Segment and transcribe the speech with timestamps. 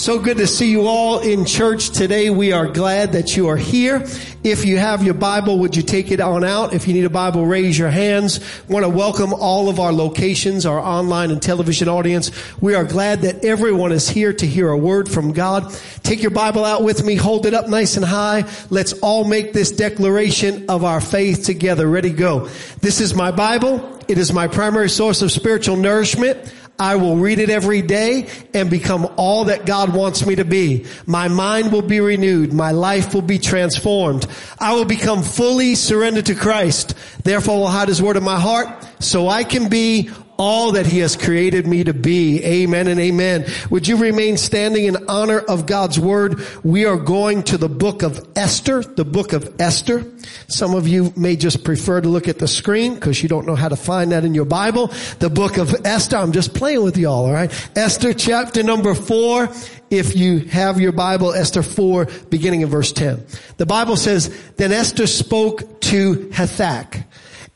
[0.00, 2.30] So good to see you all in church today.
[2.30, 4.02] We are glad that you are here.
[4.42, 6.72] If you have your Bible, would you take it on out?
[6.72, 8.40] If you need a Bible, raise your hands.
[8.66, 12.30] want to welcome all of our locations, our online and television audience.
[12.62, 15.70] We are glad that everyone is here to hear a word from God.
[16.02, 17.16] Take your Bible out with me.
[17.16, 18.50] Hold it up nice and high.
[18.70, 21.86] Let's all make this declaration of our faith together.
[21.86, 22.48] Ready, go.
[22.80, 23.98] This is my Bible.
[24.08, 26.38] It is my primary source of spiritual nourishment.
[26.80, 30.86] I will read it every day and become all that God wants me to be.
[31.04, 32.54] My mind will be renewed.
[32.54, 34.26] My life will be transformed.
[34.58, 36.94] I will become fully surrendered to Christ.
[37.22, 40.08] Therefore I will hide his word in my heart so I can be
[40.40, 42.42] all that he has created me to be.
[42.42, 43.44] Amen and amen.
[43.68, 46.40] Would you remain standing in honor of God's word?
[46.64, 50.10] We are going to the book of Esther, the book of Esther.
[50.48, 53.54] Some of you may just prefer to look at the screen because you don't know
[53.54, 54.86] how to find that in your Bible.
[55.18, 56.16] The book of Esther.
[56.16, 57.52] I'm just playing with y'all, alright?
[57.76, 59.50] Esther chapter number four.
[59.90, 63.26] If you have your Bible, Esther 4, beginning in verse 10.
[63.56, 67.04] The Bible says, Then Esther spoke to Hathach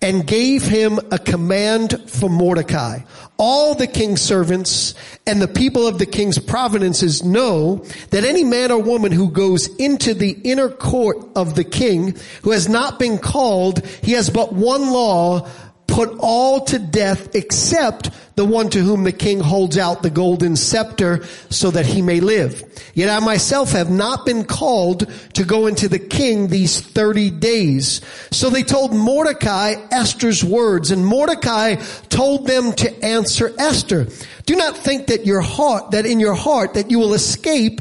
[0.05, 2.99] and gave him a command for Mordecai.
[3.39, 4.95] All the king's servants
[5.27, 7.77] and the people of the king's provinces know
[8.11, 12.51] that any man or woman who goes into the inner court of the king who
[12.51, 15.49] has not been called, he has but one law
[15.87, 20.57] put all to death except the one to whom the king holds out the golden
[20.57, 22.63] scepter so that he may live.
[22.95, 28.01] Yet I myself have not been called to go into the king these 30 days.
[28.33, 31.77] So they told Mordecai Esther's words and Mordecai
[32.09, 34.09] told them to answer Esther.
[34.47, 37.81] Do not think that your heart, that in your heart that you will escape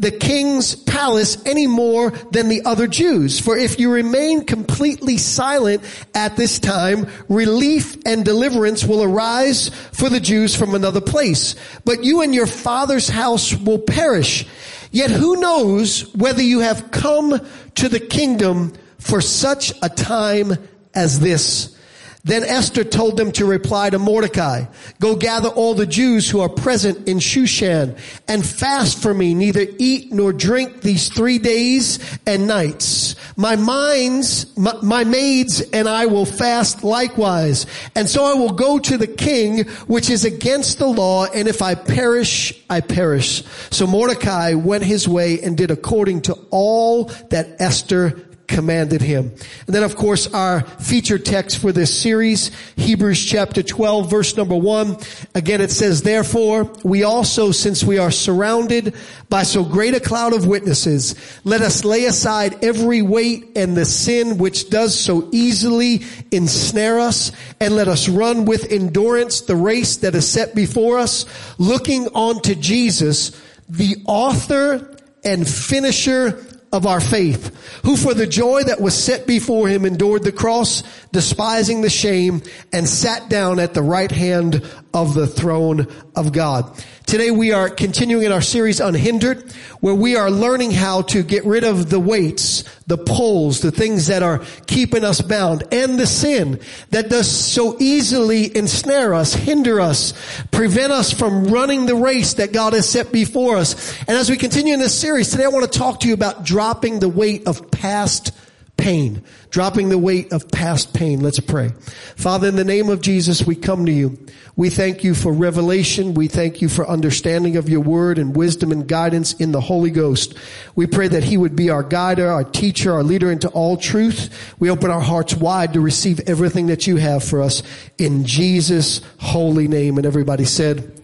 [0.00, 3.38] the king's palace any more than the other Jews.
[3.38, 5.82] For if you remain completely silent
[6.14, 11.54] at this time, relief and deliverance will arise for the Jews from another place.
[11.84, 14.46] But you and your father's house will perish.
[14.90, 17.38] Yet who knows whether you have come
[17.76, 20.54] to the kingdom for such a time
[20.94, 21.76] as this?
[22.22, 24.64] Then Esther told them to reply to Mordecai,
[25.00, 27.98] go gather all the Jews who are present in Shushan
[28.28, 33.16] and fast for me, neither eat nor drink these three days and nights.
[33.36, 37.64] My minds, my, my, maids and I will fast likewise.
[37.94, 41.24] And so I will go to the king, which is against the law.
[41.24, 43.42] And if I perish, I perish.
[43.70, 49.32] So Mordecai went his way and did according to all that Esther commanded him.
[49.66, 54.56] And then of course our feature text for this series, Hebrews chapter 12 verse number
[54.56, 54.96] 1.
[55.34, 58.94] Again it says, therefore we also since we are surrounded
[59.28, 63.84] by so great a cloud of witnesses, let us lay aside every weight and the
[63.84, 69.98] sin which does so easily ensnare us and let us run with endurance the race
[69.98, 71.24] that is set before us,
[71.58, 73.30] looking on to Jesus,
[73.68, 79.68] the author and finisher of our faith, who for the joy that was set before
[79.68, 80.82] him endured the cross,
[81.12, 82.42] despising the shame,
[82.72, 85.86] and sat down at the right hand of the throne
[86.16, 86.70] of God.
[87.06, 91.44] Today we are continuing in our series Unhindered, where we are learning how to get
[91.44, 96.06] rid of the weights, the pulls, the things that are keeping us bound, and the
[96.06, 96.60] sin
[96.90, 100.12] that does so easily ensnare us, hinder us,
[100.52, 103.98] prevent us from running the race that God has set before us.
[104.00, 106.44] And as we continue in this series, today I want to talk to you about
[106.44, 108.32] dropping the weight of past
[108.80, 111.20] pain, dropping the weight of past pain.
[111.20, 111.68] Let's pray.
[112.16, 114.18] Father, in the name of Jesus, we come to you.
[114.56, 116.14] We thank you for revelation.
[116.14, 119.90] We thank you for understanding of your word and wisdom and guidance in the Holy
[119.90, 120.34] Ghost.
[120.74, 124.54] We pray that he would be our guider, our teacher, our leader into all truth.
[124.58, 127.62] We open our hearts wide to receive everything that you have for us
[127.96, 129.96] in Jesus' holy name.
[129.96, 131.00] And everybody said,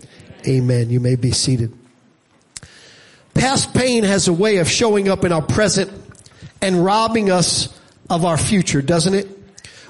[0.46, 0.90] Amen.
[0.90, 1.72] You may be seated.
[3.34, 6.05] Past pain has a way of showing up in our present
[6.66, 7.68] and robbing us
[8.10, 9.28] of our future, doesn't it?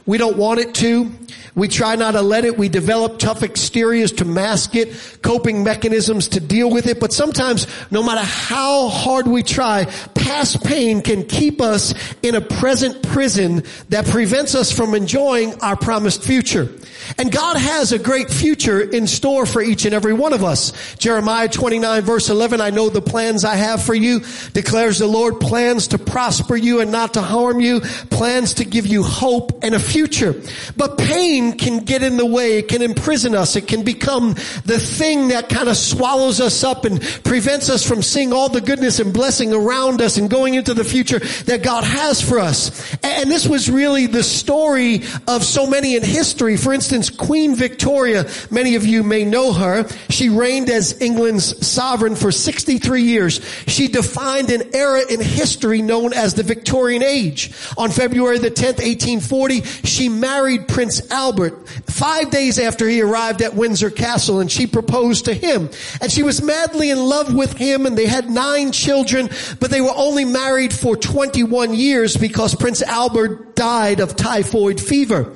[0.04, 1.10] We don't want it to.
[1.54, 2.58] We try not to let it.
[2.58, 7.00] We develop tough exteriors to mask it, coping mechanisms to deal with it.
[7.00, 9.84] But sometimes, no matter how hard we try,
[10.26, 15.76] past pain can keep us in a present prison that prevents us from enjoying our
[15.76, 16.68] promised future.
[17.18, 20.96] And God has a great future in store for each and every one of us.
[20.96, 24.20] Jeremiah 29 verse 11, I know the plans I have for you,
[24.52, 27.80] declares the Lord, plans to prosper you and not to harm you,
[28.10, 30.34] plans to give you hope and a future.
[30.76, 34.30] But pain can get in the way, it can imprison us, it can become
[34.64, 38.60] the thing that kind of swallows us up and prevents us from seeing all the
[38.60, 42.94] goodness and blessing around us and going into the future that God has for us.
[43.02, 46.56] And this was really the story of so many in history.
[46.56, 49.88] For instance, Queen Victoria, many of you may know her.
[50.10, 53.40] She reigned as England's sovereign for 63 years.
[53.66, 57.52] She defined an era in history known as the Victorian Age.
[57.76, 63.54] On February the 10th, 1840, she married Prince Albert five days after he arrived at
[63.54, 65.70] Windsor Castle and she proposed to him.
[66.00, 69.28] And she was madly in love with him and they had nine children,
[69.60, 75.32] but they were only married for 21 years because Prince Albert died of typhoid fever.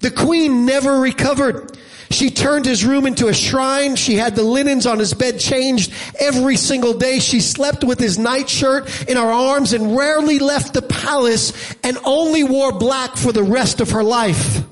[0.00, 1.78] The queen never recovered.
[2.10, 3.94] She turned his room into a shrine.
[3.94, 7.20] She had the linens on his bed changed every single day.
[7.20, 11.52] She slept with his nightshirt in her arms and rarely left the palace
[11.84, 14.64] and only wore black for the rest of her life.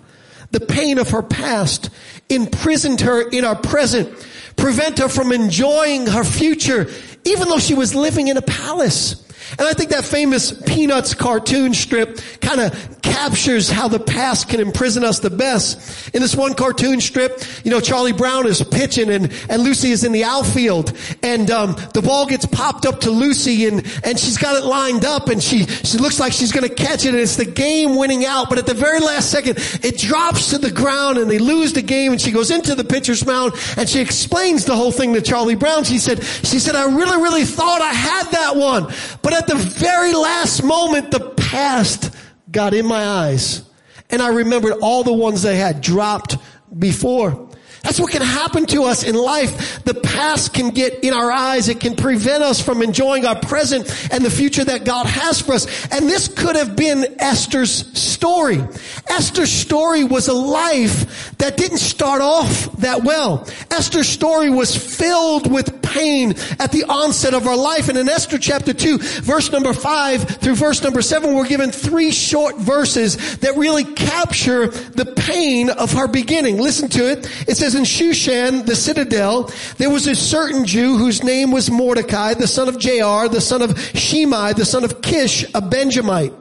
[0.50, 1.90] The pain of her past
[2.28, 4.08] imprisoned her in our present,
[4.56, 6.88] prevent her from enjoying her future,
[7.24, 9.25] even though she was living in a palace.
[9.52, 14.60] And I think that famous Peanuts cartoon strip kind of captures how the past can
[14.60, 16.14] imprison us the best.
[16.14, 20.04] In this one cartoon strip, you know, Charlie Brown is pitching and, and Lucy is
[20.04, 24.36] in the outfield and, um, the ball gets popped up to Lucy and, and she's
[24.36, 27.18] got it lined up and she, she looks like she's going to catch it and
[27.18, 28.48] it's the game winning out.
[28.48, 31.82] But at the very last second, it drops to the ground and they lose the
[31.82, 35.22] game and she goes into the pitcher's mound and she explains the whole thing to
[35.22, 35.84] Charlie Brown.
[35.84, 38.92] She said, she said, I really, really thought I had that one,
[39.22, 42.14] but at the very last moment, the past
[42.50, 43.62] got in my eyes.
[44.10, 46.36] And I remembered all the ones they had dropped
[46.78, 47.45] before.
[47.86, 49.84] That's what can happen to us in life.
[49.84, 51.68] The past can get in our eyes.
[51.68, 55.52] It can prevent us from enjoying our present and the future that God has for
[55.52, 55.86] us.
[55.92, 58.58] And this could have been Esther's story.
[59.06, 63.48] Esther's story was a life that didn't start off that well.
[63.70, 67.88] Esther's story was filled with pain at the onset of our life.
[67.88, 72.10] And in Esther chapter 2, verse number 5 through verse number 7, we're given three
[72.10, 76.58] short verses that really capture the pain of her beginning.
[76.58, 77.30] Listen to it.
[77.46, 82.34] It says, in Shushan, the citadel, there was a certain Jew whose name was Mordecai,
[82.34, 86.32] the son of Jair, the son of Shimei, the son of Kish, a Benjamite.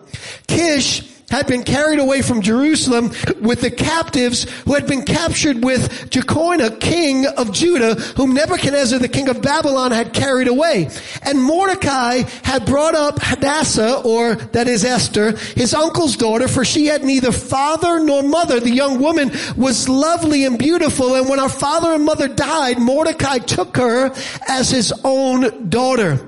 [0.47, 3.11] Kish had been carried away from Jerusalem
[3.41, 9.07] with the captives who had been captured with Jeconiah, king of Judah, whom Nebuchadnezzar, the
[9.07, 10.89] king of Babylon, had carried away.
[11.23, 16.85] And Mordecai had brought up Hadassah, or that is Esther, his uncle's daughter, for she
[16.85, 18.59] had neither father nor mother.
[18.59, 23.39] The young woman was lovely and beautiful, and when her father and mother died, Mordecai
[23.39, 24.11] took her
[24.47, 26.25] as his own daughter.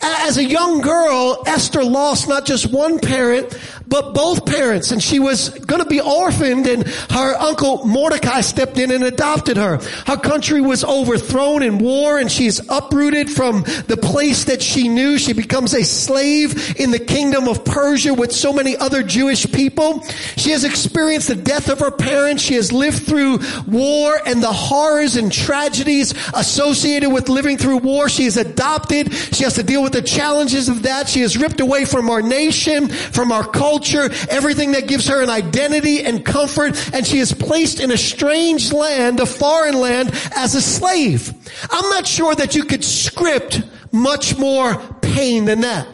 [0.00, 3.58] As a young girl, Esther lost not just one parent,
[3.88, 8.78] but both parents, and she was going to be orphaned, and her uncle Mordecai stepped
[8.78, 9.78] in and adopted her.
[10.06, 15.18] Her country was overthrown in war, and she's uprooted from the place that she knew.
[15.18, 20.04] She becomes a slave in the kingdom of Persia with so many other Jewish people.
[20.36, 22.42] She has experienced the death of her parents.
[22.42, 28.08] She has lived through war and the horrors and tragedies associated with living through war.
[28.08, 29.12] She is adopted.
[29.14, 31.08] She has to deal with the challenges of that.
[31.08, 35.22] She is ripped away from our nation, from our culture culture, everything that gives her
[35.22, 40.10] an identity and comfort, and she is placed in a strange land, a foreign land,
[40.34, 41.32] as a slave.
[41.70, 43.62] I'm not sure that you could script
[43.92, 45.86] much more pain than that.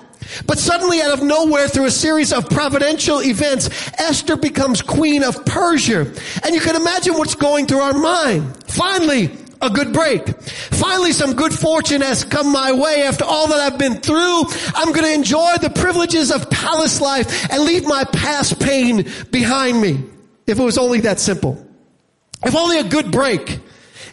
[0.46, 3.68] But suddenly out of nowhere through a series of providential events,
[3.98, 6.10] Esther becomes queen of Persia.
[6.44, 8.56] And you can imagine what's going through our mind.
[8.66, 10.28] Finally, a good break.
[10.40, 14.44] Finally, some good fortune has come my way after all that I've been through.
[14.74, 19.80] I'm going to enjoy the privileges of palace life and leave my past pain behind
[19.80, 20.02] me.
[20.46, 21.66] If it was only that simple.
[22.44, 23.60] If only a good break.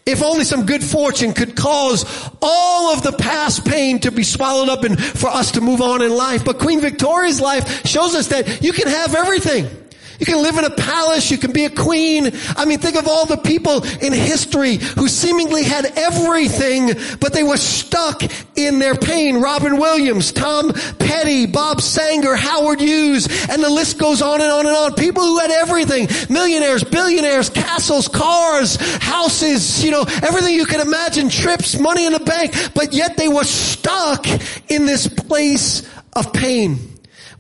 [0.06, 2.06] If only some good fortune could cause
[2.42, 6.02] all of the past pain to be swallowed up and for us to move on
[6.02, 6.44] in life.
[6.44, 9.81] But Queen Victoria's life shows us that you can have everything.
[10.22, 11.32] You can live in a palace.
[11.32, 12.32] You can be a queen.
[12.56, 17.42] I mean, think of all the people in history who seemingly had everything, but they
[17.42, 18.22] were stuck
[18.56, 19.42] in their pain.
[19.42, 24.68] Robin Williams, Tom Petty, Bob Sanger, Howard Hughes, and the list goes on and on
[24.68, 24.94] and on.
[24.94, 26.08] People who had everything.
[26.30, 32.20] Millionaires, billionaires, castles, cars, houses, you know, everything you can imagine, trips, money in the
[32.20, 34.28] bank, but yet they were stuck
[34.70, 35.82] in this place
[36.16, 36.91] of pain.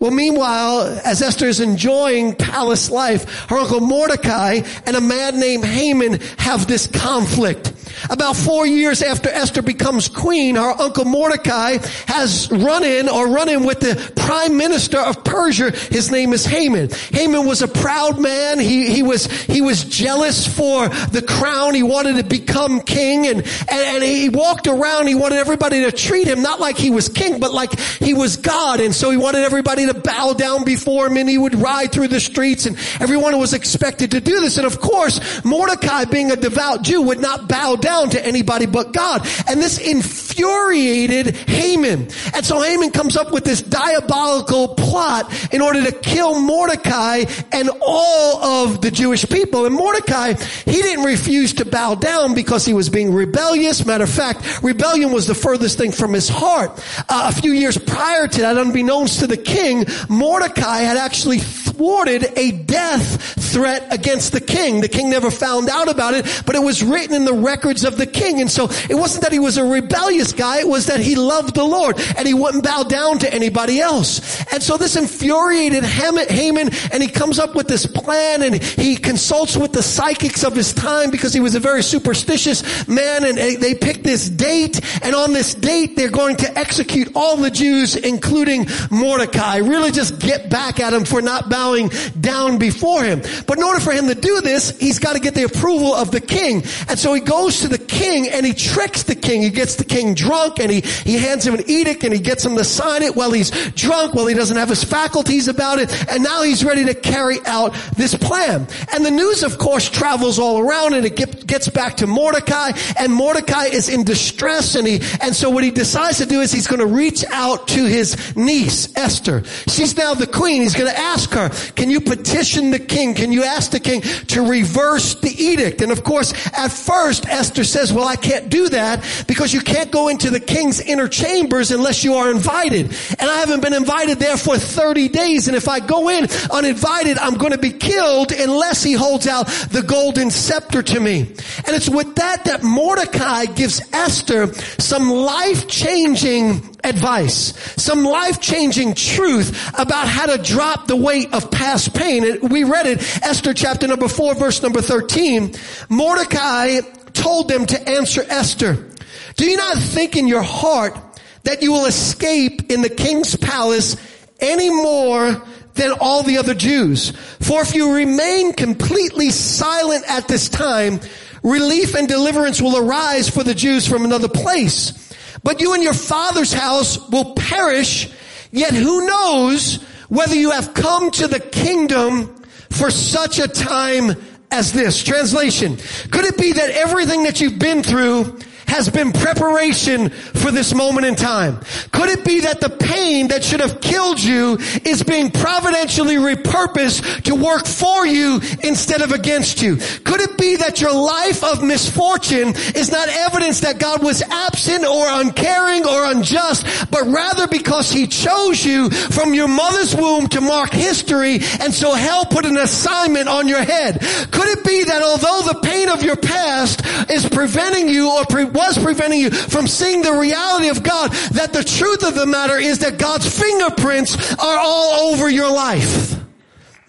[0.01, 5.63] Well, meanwhile, as Esther is enjoying palace life, her uncle Mordecai and a man named
[5.63, 7.71] Haman have this conflict.
[8.09, 13.49] About four years after Esther becomes queen, her uncle Mordecai has run in or run
[13.49, 15.71] in with the prime minister of Persia.
[15.71, 16.89] His name is Haman.
[17.11, 18.59] Haman was a proud man.
[18.59, 21.73] He, he was, he was jealous for the crown.
[21.73, 25.07] He wanted to become king and, and, and he walked around.
[25.07, 28.37] He wanted everybody to treat him not like he was king, but like he was
[28.37, 28.79] God.
[28.79, 32.09] And so he wanted everybody to bow down before him and he would ride through
[32.09, 34.57] the streets and everyone was expected to do this.
[34.57, 38.93] And of course, Mordecai being a devout Jew would not bow down to anybody but
[38.93, 39.27] God.
[39.47, 42.07] And this infuriated Haman.
[42.33, 47.69] And so Haman comes up with this diabolical plot in order to kill Mordecai and
[47.81, 49.65] all of the Jewish people.
[49.65, 50.33] And Mordecai,
[50.65, 53.85] he didn't refuse to bow down because he was being rebellious.
[53.85, 56.71] Matter of fact, rebellion was the furthest thing from his heart.
[57.09, 61.39] Uh, a few years prior to that, unbeknownst to the king, Mordecai had actually
[61.81, 64.81] thwarted a death threat against the king.
[64.81, 67.97] The king never found out about it, but it was written in the records of
[67.97, 68.39] the king.
[68.39, 71.55] And so it wasn't that he was a rebellious guy, it was that he loved
[71.55, 74.45] the Lord and he wouldn't bow down to anybody else.
[74.53, 79.57] And so this infuriated Haman and he comes up with this plan and he consults
[79.57, 83.73] with the psychics of his time because he was a very superstitious man and they
[83.73, 88.67] pick this date and on this date they're going to execute all the Jews including
[88.91, 89.57] Mordecai.
[89.57, 91.70] Really just get back at him for not bowing
[92.19, 93.21] down before him.
[93.47, 96.11] But in order for him to do this, he's got to get the approval of
[96.11, 96.63] the king.
[96.89, 99.41] And so he goes to the king and he tricks the king.
[99.41, 102.45] He gets the king drunk and he, he hands him an edict and he gets
[102.45, 105.89] him to sign it while he's drunk, while he doesn't have his faculties about it.
[106.09, 108.67] And now he's ready to carry out this plan.
[108.93, 112.71] And the news, of course, travels all around and it get, gets back to Mordecai
[112.99, 116.51] and Mordecai is in distress and he, and so what he decides to do is
[116.51, 119.43] he's going to reach out to his niece, Esther.
[119.67, 120.61] She's now the queen.
[120.61, 123.13] He's going to ask her, can you petition the king?
[123.13, 125.81] Can you ask the king to reverse the edict?
[125.81, 129.91] And of course, at first, Esther says, well, I can't do that because you can't
[129.91, 132.87] go into the king's inner chambers unless you are invited.
[133.19, 135.47] And I haven't been invited there for 30 days.
[135.47, 139.47] And if I go in uninvited, I'm going to be killed unless he holds out
[139.71, 141.21] the golden scepter to me.
[141.21, 150.07] And it's with that that Mordecai gives Esther some life-changing advice, some life-changing truth about
[150.07, 152.39] how to drop the weight of past pain.
[152.49, 155.53] We read it, Esther chapter number 4 verse number 13.
[155.89, 156.79] Mordecai
[157.13, 158.87] told them to answer Esther,
[159.35, 160.97] do you not think in your heart
[161.43, 163.95] that you will escape in the king's palace
[164.39, 165.41] any more
[165.73, 167.11] than all the other Jews?
[167.39, 170.99] For if you remain completely silent at this time,
[171.43, 175.11] relief and deliverance will arise for the Jews from another place.
[175.43, 178.11] But you and your father's house will perish,
[178.51, 182.35] yet who knows whether you have come to the kingdom
[182.69, 184.11] for such a time
[184.51, 185.01] as this.
[185.01, 185.77] Translation.
[186.11, 188.37] Could it be that everything that you've been through
[188.71, 191.59] has been preparation for this moment in time?
[191.91, 197.23] Could it be that the pain that should have killed you is being providentially repurposed
[197.23, 199.75] to work for you instead of against you?
[199.75, 204.85] Could it be that your life of misfortune is not evidence that God was absent
[204.85, 210.39] or uncaring or unjust, but rather because he chose you from your mother's womb to
[210.39, 213.99] mark history and so hell put an assignment on your head?
[214.31, 218.45] Could it be that although the pain of your past is preventing you or pre-
[218.67, 222.57] was preventing you from seeing the reality of God, that the truth of the matter
[222.57, 226.15] is that God's fingerprints are all over your life.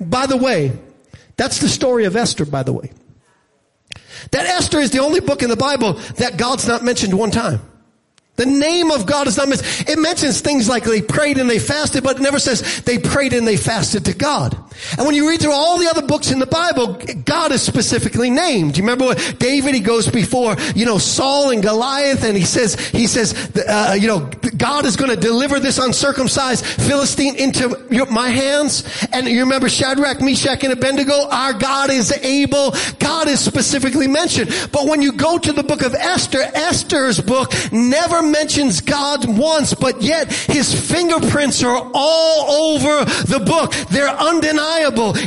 [0.01, 0.73] By the way,
[1.37, 2.93] that's the story of Esther, by the way.
[4.31, 7.61] That Esther is the only book in the Bible that God's not mentioned one time.
[8.37, 9.89] The name of God is not mentioned.
[9.89, 13.35] It mentions things like they prayed and they fasted, but it never says they prayed
[13.35, 14.57] and they fasted to God.
[14.97, 18.31] And when you read through all the other books in the Bible, God is specifically
[18.31, 18.75] named.
[18.75, 22.45] Do You remember what David, he goes before, you know, Saul and Goliath and he
[22.45, 27.85] says, he says, uh, you know, God is going to deliver this uncircumcised Philistine into
[27.91, 28.85] your, my hands.
[29.13, 31.29] And you remember Shadrach, Meshach, and Abednego?
[31.29, 32.75] Our God is able.
[32.99, 34.51] God is specifically mentioned.
[34.73, 39.75] But when you go to the book of Esther, Esther's book never mentions God once,
[39.75, 43.73] but yet his fingerprints are all over the book.
[43.91, 44.62] They're undeniable.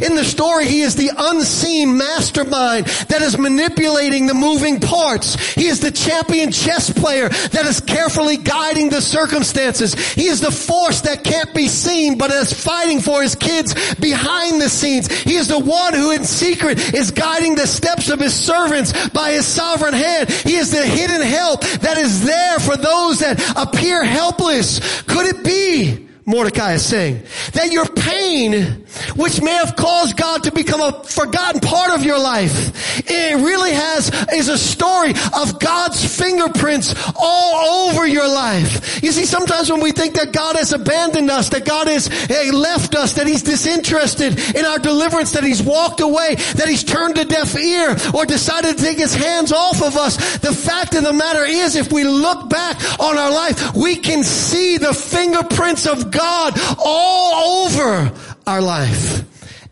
[0.06, 5.54] In the story, he is the unseen mastermind that is manipulating the moving parts.
[5.54, 9.94] He is the champion chess player that is carefully guiding the circumstances.
[10.13, 14.62] He is the force that can't be seen, but is fighting for his kids behind
[14.62, 15.12] the scenes.
[15.12, 19.32] He is the one who in secret is guiding the steps of his servants by
[19.32, 20.30] his sovereign hand.
[20.30, 25.01] He is the hidden help that is there for those that appear helpless.
[25.04, 27.24] Could it be Mordecai is saying.
[27.53, 32.17] That your pain, which may have caused God to become a forgotten part of your
[32.17, 39.03] life, it really has, is a story of God's fingerprints all over your life.
[39.03, 42.50] You see, sometimes when we think that God has abandoned us, that God has hey,
[42.50, 47.20] left us, that He's disinterested in our deliverance, that He's walked away, that He's turned
[47.20, 51.03] a deaf ear, or decided to take His hands off of us, the fact of
[51.03, 55.86] the matter is, if we look back on our life, we can see the fingerprints
[55.86, 58.12] of God all over
[58.48, 59.24] our life.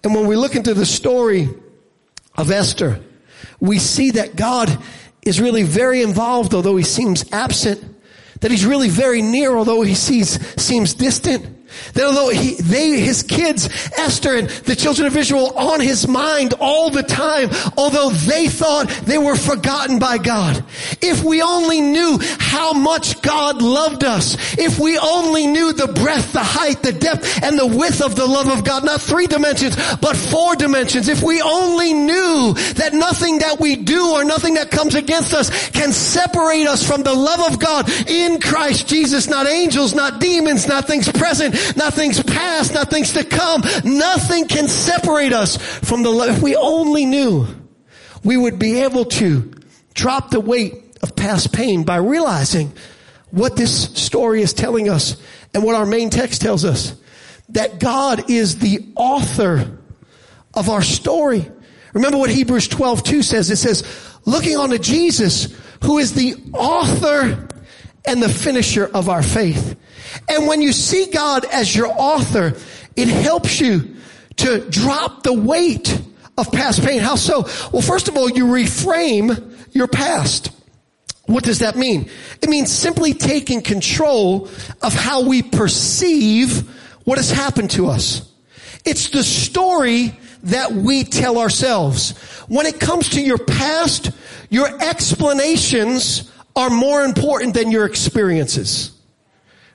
[0.04, 1.50] And when we look into the story
[2.36, 3.00] of Esther,
[3.60, 4.78] we see that God
[5.26, 7.82] is really very involved, although he seems absent,
[8.42, 11.53] that he's really very near, although he sees, seems distant.
[11.94, 16.54] That although he, they, his kids, Esther and the children of Israel on his mind
[16.60, 20.64] all the time, although they thought they were forgotten by God.
[21.02, 26.34] If we only knew how much God loved us, if we only knew the breadth,
[26.34, 29.76] the height, the depth, and the width of the love of God, not three dimensions,
[29.98, 34.72] but four dimensions, if we only knew that nothing that we do or nothing that
[34.72, 39.48] comes against us can separate us from the love of God in Christ Jesus, not
[39.48, 43.62] angels, not demons, not things present, Nothing's past, nothing's to come.
[43.84, 46.38] Nothing can separate us from the love.
[46.38, 47.48] If we only knew,
[48.24, 49.52] we would be able to
[49.94, 52.72] drop the weight of past pain by realizing
[53.32, 55.22] what this story is telling us
[55.54, 56.96] and what our main text tells us.
[57.50, 59.78] That God is the author
[60.54, 61.50] of our story.
[61.94, 63.52] Remember what Hebrews 12, 2 says.
[63.52, 63.84] It says,
[64.26, 65.54] looking on to Jesus,
[65.84, 67.48] who is the author
[68.06, 69.78] and the finisher of our faith.
[70.30, 72.54] And when you see God as your author,
[72.96, 73.96] it helps you
[74.38, 76.02] to drop the weight
[76.38, 77.00] of past pain.
[77.00, 77.42] How so?
[77.72, 80.52] Well, first of all, you reframe your past.
[81.26, 82.10] What does that mean?
[82.42, 84.50] It means simply taking control
[84.82, 86.70] of how we perceive
[87.06, 88.30] what has happened to us.
[88.86, 90.14] It's the story
[90.44, 92.12] that we tell ourselves.
[92.48, 94.12] When it comes to your past,
[94.50, 98.92] your explanations are more important than your experiences.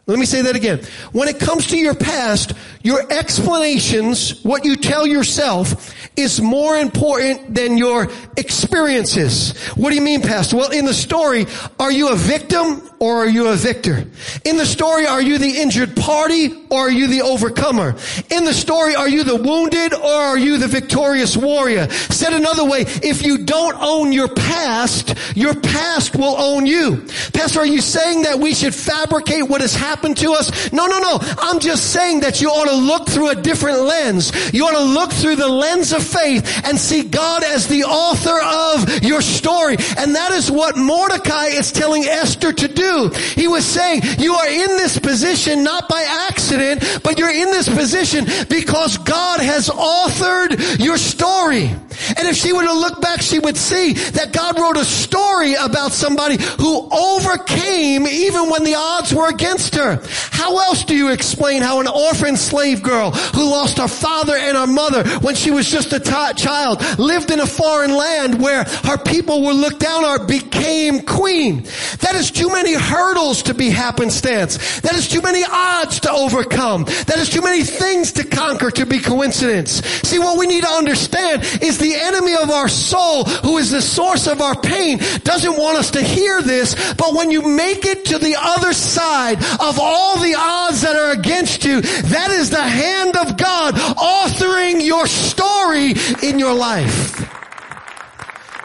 [0.08, 0.80] Let me say that again.
[1.12, 7.54] When it comes to your past, your explanations, what you tell yourself, is more important
[7.54, 9.56] than your experiences.
[9.76, 10.56] What do you mean, Pastor?
[10.56, 11.46] Well, in the story,
[11.78, 14.04] are you a victim or are you a victor?
[14.44, 17.94] In the story, are you the injured party or are you the overcomer?
[18.30, 21.88] In the story, are you the wounded or are you the victorious warrior?
[21.90, 27.06] Said another way, if you don't own your past, your past will own you.
[27.32, 30.72] Pastor, are you saying that we should fabricate what has happened to us?
[30.72, 31.18] No, no, no.
[31.38, 34.32] I'm just saying that you ought to look through a different lens.
[34.52, 38.38] You ought to look through the lens of faith and see God as the author
[38.40, 39.76] of your story.
[39.98, 43.10] And that is what Mordecai is telling Esther to do.
[43.34, 47.68] He was saying, you are in this position not by accident, but you're in this
[47.68, 51.70] position because God has authored your story.
[52.16, 55.54] And if she were to look back, she would see that God wrote a story
[55.54, 60.02] about somebody who overcame even when the odds were against her.
[60.30, 64.56] How else do you explain how an orphan slave girl who lost her father and
[64.56, 68.64] her mother when she was just a t- child lived in a foreign land where
[68.84, 71.64] her people were looked down on became queen?
[72.00, 74.80] That is too many hurdles to be happenstance.
[74.80, 76.84] That is too many odds to overcome.
[77.06, 79.84] That is too many things to conquer to be coincidence.
[80.02, 83.82] See, what we need to understand is the enemy of our soul, who is the
[83.82, 88.06] source of our pain, doesn't want us to hear this, but when you make it
[88.06, 92.62] to the other side of all the odds that are against you, that is the
[92.62, 97.24] hand of God authoring your story in your life.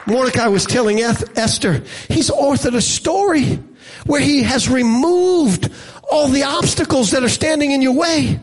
[0.06, 3.60] Mordecai was telling Esther, he's authored a story
[4.06, 5.72] where he has removed
[6.12, 8.40] all the obstacles that are standing in your way.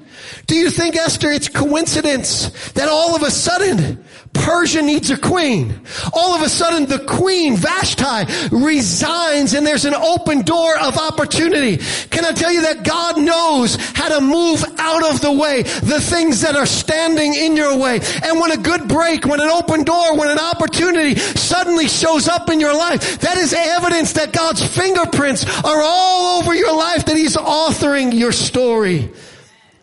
[0.47, 4.05] Do you think, Esther, it's coincidence that all of a sudden
[4.41, 5.81] Persia needs a queen.
[6.13, 11.77] All of a sudden the queen, Vashti, resigns and there's an open door of opportunity.
[12.11, 16.01] Can I tell you that God knows how to move out of the way the
[16.01, 18.01] things that are standing in your way.
[18.23, 22.51] And when a good break, when an open door, when an opportunity suddenly shows up
[22.51, 27.17] in your life, that is evidence that God's fingerprints are all over your life, that
[27.17, 29.11] He's authoring your story.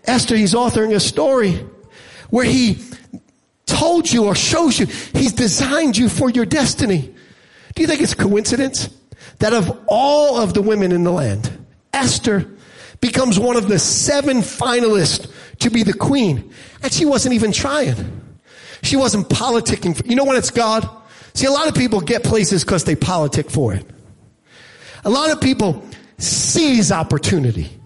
[0.05, 1.65] Esther, He's authoring a story
[2.29, 2.73] where He
[3.77, 7.13] told you or shows you He's designed you for your destiny.
[7.75, 8.89] Do you think it's coincidence
[9.39, 12.49] that of all of the women in the land, Esther
[13.01, 16.51] becomes one of the seven finalists to be the queen?
[16.81, 18.23] And she wasn't even trying.
[18.81, 20.07] She wasn't politicking.
[20.09, 20.89] You know when it's God?
[21.33, 23.85] See, a lot of people get places because they politic for it.
[25.05, 25.83] A lot of people
[26.17, 27.76] seize opportunity.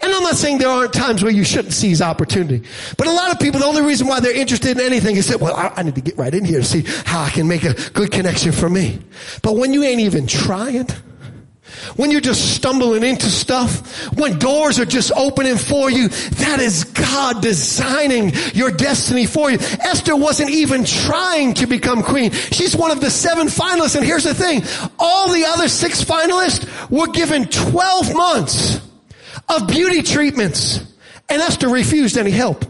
[0.00, 2.66] And I'm not saying there aren't times where you shouldn't seize opportunity.
[2.96, 5.40] But a lot of people, the only reason why they're interested in anything is that,
[5.40, 7.64] well, I, I need to get right in here to see how I can make
[7.64, 8.98] a good connection for me.
[9.42, 10.86] But when you ain't even trying,
[11.96, 16.84] when you're just stumbling into stuff, when doors are just opening for you, that is
[16.84, 19.58] God designing your destiny for you.
[19.60, 22.32] Esther wasn't even trying to become queen.
[22.32, 23.96] She's one of the seven finalists.
[23.96, 24.62] And here's the thing.
[24.98, 28.85] All the other six finalists were given 12 months
[29.48, 30.78] of beauty treatments.
[31.28, 32.64] And Esther refused any help.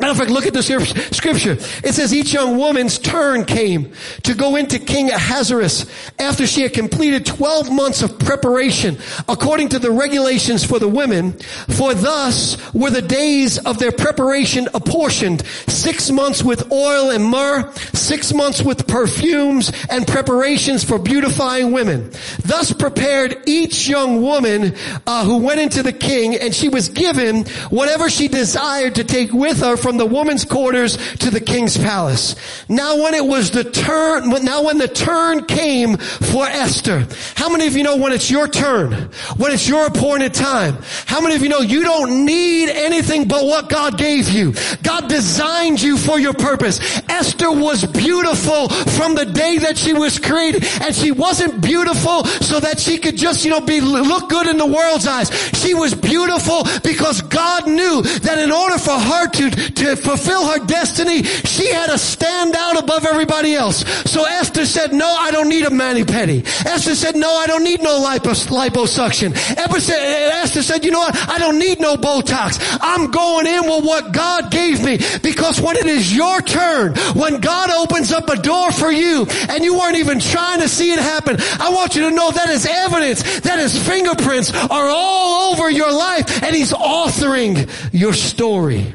[0.00, 1.52] Matter of fact, look at the scripture.
[1.52, 3.92] It says each young woman's turn came
[4.24, 5.86] to go into King Ahasuerus
[6.18, 11.32] after she had completed 12 months of preparation according to the regulations for the women.
[11.32, 15.46] For thus were the days of their preparation apportioned.
[15.66, 22.10] Six months with oil and myrrh, six months with perfumes and preparations for beautifying women.
[22.44, 24.74] Thus prepared each young woman
[25.06, 29.32] uh, who went into the king and she was given whatever she desired to take
[29.32, 32.34] with her from the woman's quarters to the king's palace.
[32.68, 37.68] Now when it was the turn, now when the turn came for Esther, how many
[37.68, 38.90] of you know when it's your turn?
[39.36, 40.78] When it's your appointed time?
[41.06, 44.54] How many of you know you don't need anything but what God gave you?
[44.82, 46.80] God designed you for your purpose.
[47.08, 52.58] Esther was beautiful from the day that she was created and she wasn't beautiful so
[52.58, 55.30] that she could just, you know, be, look good in the world's eyes.
[55.62, 60.64] She was beautiful because God knew that in order for her to, to fulfill her
[60.66, 63.84] destiny, she had to stand out above everybody else.
[64.10, 66.44] So Esther said, no, I don't need a mani-pedi.
[66.66, 69.34] Esther said, no, I don't need no lipos, liposuction.
[69.56, 71.16] Esther said, you know what?
[71.28, 72.58] I don't need no Botox.
[72.80, 77.40] I'm going in with what God gave me because when it is your turn, when
[77.40, 80.98] God opens up a door for you and you weren't even trying to see it
[80.98, 85.70] happen, I want you to know that is evidence that his fingerprints are all over
[85.70, 88.94] your life and he's authoring your story.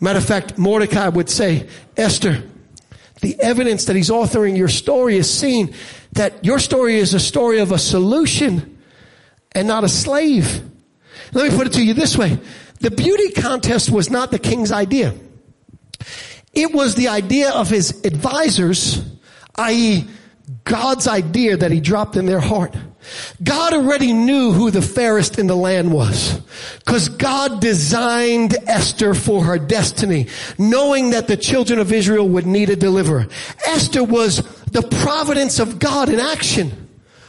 [0.00, 2.42] Matter of fact, Mordecai would say, Esther,
[3.20, 5.74] the evidence that he's authoring your story is seen
[6.12, 8.78] that your story is a story of a solution
[9.52, 10.62] and not a slave.
[11.32, 12.38] Let me put it to you this way.
[12.80, 15.14] The beauty contest was not the king's idea.
[16.54, 19.04] It was the idea of his advisors,
[19.56, 20.08] i.e.
[20.64, 22.74] God's idea that he dropped in their heart.
[23.42, 26.40] God already knew who the fairest in the land was.
[26.84, 30.26] Cause God designed Esther for her destiny,
[30.58, 33.26] knowing that the children of Israel would need a deliverer.
[33.66, 36.88] Esther was the providence of God in action.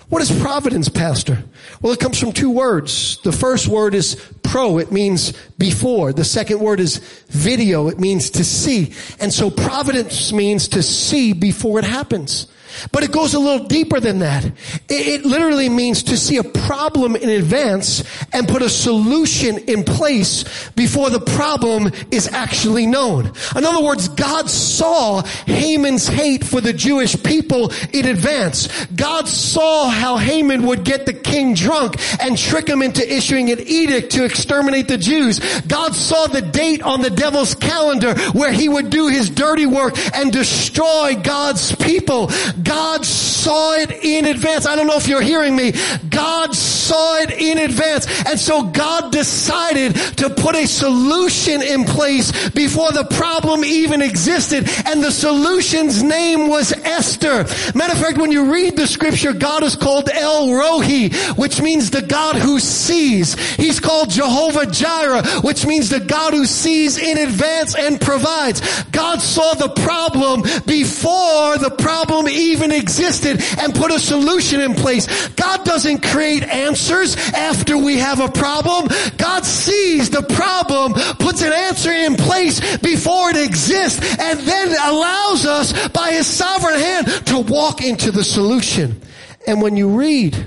[0.10, 1.42] What is providence, pastor?
[1.82, 3.18] Well, it comes from two words.
[3.24, 4.78] The first word is pro.
[4.78, 6.12] It means before.
[6.12, 6.98] The second word is
[7.30, 7.88] video.
[7.88, 8.94] It means to see.
[9.22, 12.48] And so providence means to see before it happens.
[12.92, 14.46] But it goes a little deeper than that.
[14.46, 14.54] It,
[14.90, 18.04] it, literally means to see a problem in advance
[18.34, 23.32] and put a solution in place before the problem is actually known.
[23.56, 28.86] In other words, God saw Haman's hate for the Jewish people in advance.
[28.88, 33.60] God saw how Haman would get the king drunk and trick him into issuing an
[33.60, 35.40] edict to exterminate the Jews.
[35.62, 39.96] God saw the date on the devil's calendar where he would do his dirty work
[40.14, 42.30] and destroy God's people.
[42.63, 44.65] God saw it in advance.
[44.65, 45.74] I don't know if you're hearing me.
[46.10, 48.08] God saw it in advance.
[48.26, 54.69] And so God decided to put a solution in place before the problem even existed.
[54.86, 57.45] And the solution's name was Esther.
[57.76, 61.89] Matter of fact, when you read the scripture, God is called El Roi, which means
[61.89, 63.36] the God who sees.
[63.56, 68.84] He's called Jehovah Jireh, which means the God who sees in advance and provides.
[68.91, 74.74] God saw the problem before the problem even even existed and put a solution in
[74.76, 75.28] place.
[75.30, 78.88] God doesn't create answers after we have a problem.
[79.18, 85.46] God sees the problem, puts an answer in place before it exists, and then allows
[85.46, 89.02] us by his sovereign hand to walk into the solution.
[89.48, 90.46] And when you read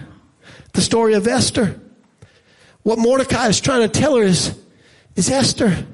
[0.73, 1.81] the story of Esther,
[2.83, 4.57] what Mordecai is trying to tell her is,
[5.17, 5.87] is Esther,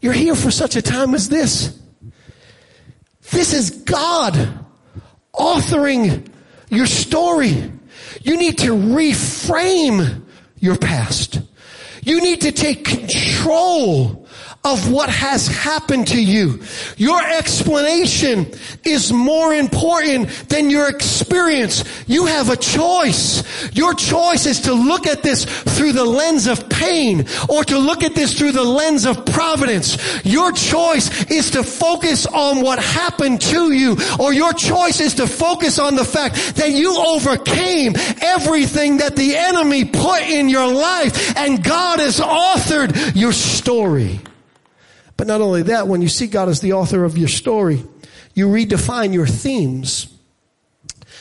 [0.00, 1.78] you're here for such a time as this.
[3.30, 4.65] This is God
[5.36, 6.26] authoring
[6.68, 7.72] your story.
[8.22, 10.24] You need to reframe
[10.58, 11.40] your past.
[12.02, 14.25] You need to take control
[14.66, 16.60] of what has happened to you.
[16.96, 18.46] Your explanation
[18.84, 21.84] is more important than your experience.
[22.08, 23.44] You have a choice.
[23.76, 28.02] Your choice is to look at this through the lens of pain or to look
[28.02, 29.96] at this through the lens of providence.
[30.24, 35.28] Your choice is to focus on what happened to you or your choice is to
[35.28, 41.36] focus on the fact that you overcame everything that the enemy put in your life
[41.36, 44.20] and God has authored your story.
[45.16, 47.82] But not only that, when you see God as the author of your story,
[48.34, 50.12] you redefine your themes.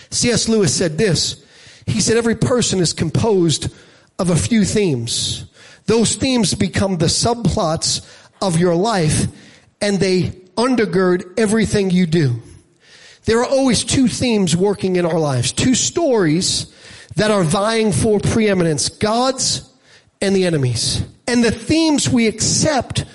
[0.10, 0.50] C.S.
[0.50, 1.44] Lewis said this.
[1.86, 3.72] He said every person is composed
[4.20, 5.46] of a few themes.
[5.86, 8.06] Those themes become the subplots
[8.42, 9.28] of your life
[9.82, 12.42] and they undergird everything you do.
[13.26, 16.74] There are always two themes working in our lives, two stories
[17.16, 19.72] that are vying for preeminence, God's
[20.22, 21.04] and the enemy's.
[21.28, 23.06] And the themes we accept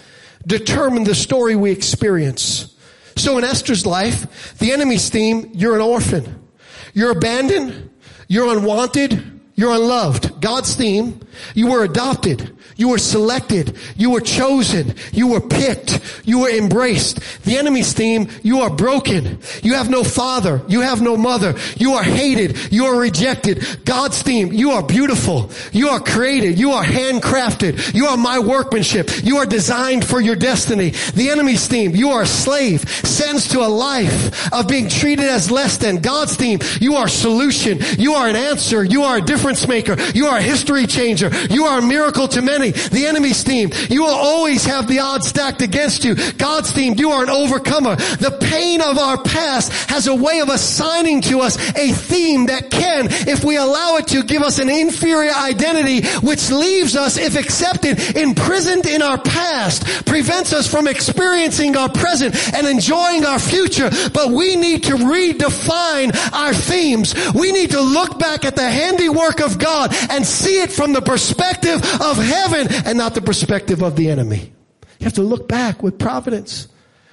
[0.46, 2.74] determine the story we experience.
[3.16, 6.48] So in Esther's life, the enemy's theme, you're an orphan.
[6.94, 7.90] You're abandoned.
[8.28, 9.39] You're unwanted.
[9.60, 10.40] You're unloved.
[10.40, 11.20] God's theme,
[11.54, 12.56] you were adopted.
[12.80, 13.76] You were selected.
[13.94, 14.94] You were chosen.
[15.12, 16.00] You were picked.
[16.24, 17.20] You were embraced.
[17.44, 19.38] The enemy's theme, you are broken.
[19.62, 20.62] You have no father.
[20.66, 21.56] You have no mother.
[21.76, 22.72] You are hated.
[22.72, 23.84] You are rejected.
[23.84, 25.50] God's theme, you are beautiful.
[25.72, 26.58] You are created.
[26.58, 27.92] You are handcrafted.
[27.92, 29.10] You are my workmanship.
[29.22, 30.94] You are designed for your destiny.
[31.14, 35.50] The enemy's theme, you are a slave, sentenced to a life of being treated as
[35.50, 35.96] less than.
[35.96, 37.78] God's theme, you are solution.
[37.98, 38.82] You are an answer.
[38.82, 39.20] You are a
[39.50, 39.96] difference maker.
[40.14, 41.30] You are a history changer.
[41.50, 42.70] You are a miracle to many.
[42.70, 43.70] The enemy's team.
[43.88, 46.14] You will always have the odds stacked against you.
[46.34, 46.94] God's team.
[46.96, 47.96] You are an overcomer.
[47.96, 52.70] The pain of our past has a way of assigning to us a theme that
[52.70, 57.36] can, if we allow it to, give us an inferior identity, which leaves us, if
[57.36, 63.90] accepted, imprisoned in our past, prevents us from experiencing our present and enjoying our future.
[64.12, 67.14] But we need to redefine our themes.
[67.34, 71.02] We need to look back at the handiwork of God and see it from the
[71.02, 74.52] perspective of heaven and not the perspective of the enemy.
[74.98, 76.68] You have to look back with providence.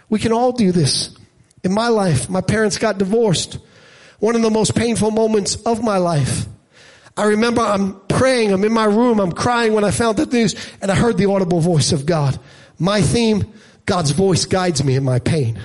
[0.09, 1.15] We can all do this.
[1.63, 3.59] In my life, my parents got divorced.
[4.19, 6.45] One of the most painful moments of my life.
[7.15, 10.55] I remember I'm praying, I'm in my room, I'm crying when I found the news,
[10.81, 12.39] and I heard the audible voice of God.
[12.77, 13.51] My theme,
[13.85, 15.59] God's voice guides me in my pain.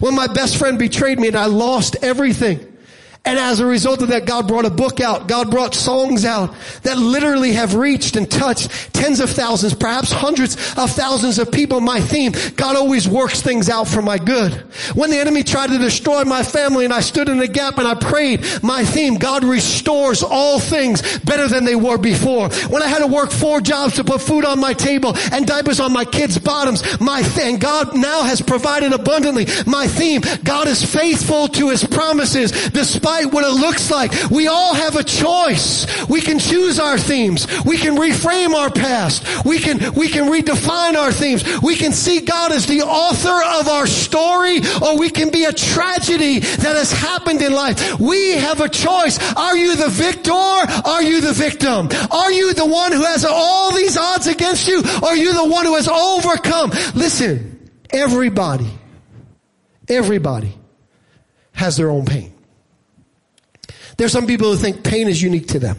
[0.00, 2.69] When my best friend betrayed me and I lost everything,
[3.22, 5.28] and as a result of that, God brought a book out.
[5.28, 6.54] God brought songs out
[6.84, 11.82] that literally have reached and touched tens of thousands, perhaps hundreds of thousands of people.
[11.82, 14.52] My theme, God always works things out for my good.
[14.94, 17.86] When the enemy tried to destroy my family and I stood in the gap and
[17.86, 22.48] I prayed, my theme, God restores all things better than they were before.
[22.48, 25.78] When I had to work four jobs to put food on my table and diapers
[25.78, 29.44] on my kids' bottoms, my thing, God now has provided abundantly.
[29.66, 34.12] My theme, God is faithful to his promises despite despite what it looks like.
[34.30, 35.86] We all have a choice.
[36.08, 37.46] We can choose our themes.
[37.64, 39.44] We can reframe our past.
[39.44, 41.44] We can, we can redefine our themes.
[41.60, 45.52] We can see God as the author of our story or we can be a
[45.52, 47.98] tragedy that has happened in life.
[47.98, 49.18] We have a choice.
[49.34, 50.30] Are you the victor?
[50.30, 51.88] Are you the victim?
[52.10, 54.82] Are you the one who has all these odds against you?
[55.02, 56.70] Or are you the one who has overcome?
[56.94, 58.70] Listen, everybody,
[59.88, 60.54] everybody
[61.52, 62.29] has their own pain.
[64.00, 65.76] There's some people who think pain is unique to them.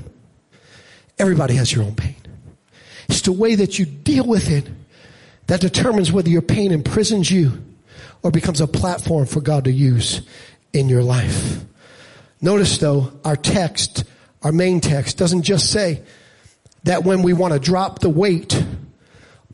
[1.17, 2.17] Everybody has your own pain.
[3.09, 4.69] It's the way that you deal with it
[5.47, 7.63] that determines whether your pain imprisons you
[8.21, 10.21] or becomes a platform for God to use
[10.71, 11.65] in your life.
[12.41, 14.03] Notice though, our text,
[14.43, 16.03] our main text doesn't just say
[16.83, 18.63] that when we want to drop the weight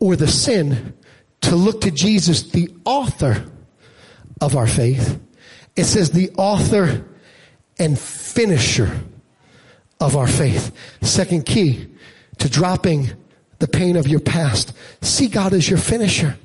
[0.02, 0.94] or the sin
[1.40, 3.46] to look to Jesus, the author
[4.42, 5.22] of our faith.
[5.78, 7.07] It says the author
[7.80, 9.00] and finisher
[10.00, 10.72] of our faith.
[11.02, 11.88] Second key
[12.40, 13.10] to dropping
[13.60, 14.74] the pain of your past.
[15.02, 16.38] See God as your finisher.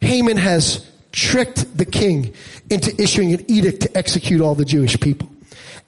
[0.00, 2.34] Haman has tricked the king
[2.70, 5.28] into issuing an edict to execute all the Jewish people.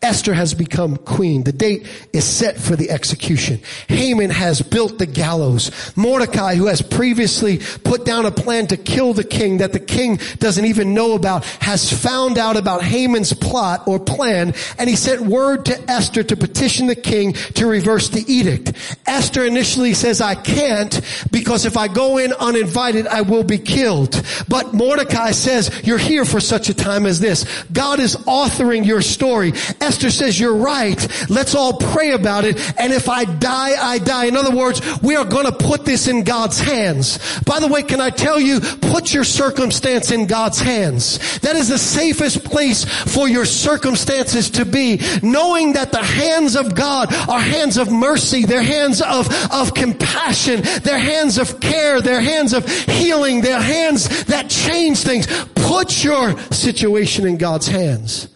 [0.03, 1.43] Esther has become queen.
[1.43, 3.61] The date is set for the execution.
[3.89, 5.97] Haman has built the gallows.
[5.97, 10.19] Mordecai, who has previously put down a plan to kill the king that the king
[10.39, 15.23] doesn't even know about, has found out about Haman's plot or plan, and he sent
[15.23, 18.73] word to Esther to petition the king to reverse the edict.
[19.07, 24.23] Esther initially says, I can't because if I go in uninvited, I will be killed.
[24.49, 27.45] But Mordecai says, you're here for such a time as this.
[27.73, 29.53] God is authoring your story.
[29.87, 31.01] Esther says, you're right.
[31.31, 32.57] Let's all pray about it.
[32.77, 34.27] And if I die, I die.
[34.27, 37.41] In other words, we are going to put this in God's hands.
[37.43, 41.39] By the way, can I tell you, put your circumstance in God's hands.
[41.39, 46.75] That is the safest place for your circumstances to be, knowing that the hands of
[46.75, 52.21] God are hands of mercy, they're hands of, of compassion, they're hands of care, they're
[52.21, 55.29] hands of healing, they're hands that change things.
[55.55, 58.29] Put your situation in God's hands.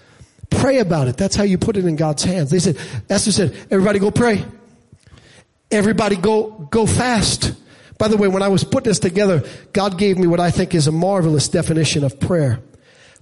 [0.51, 1.17] Pray about it.
[1.17, 2.51] That's how you put it in God's hands.
[2.51, 2.77] They said,
[3.09, 4.45] Esther said, everybody go pray.
[5.71, 7.55] Everybody go, go fast.
[7.99, 10.75] By the way, when I was putting this together, God gave me what I think
[10.75, 12.61] is a marvelous definition of prayer.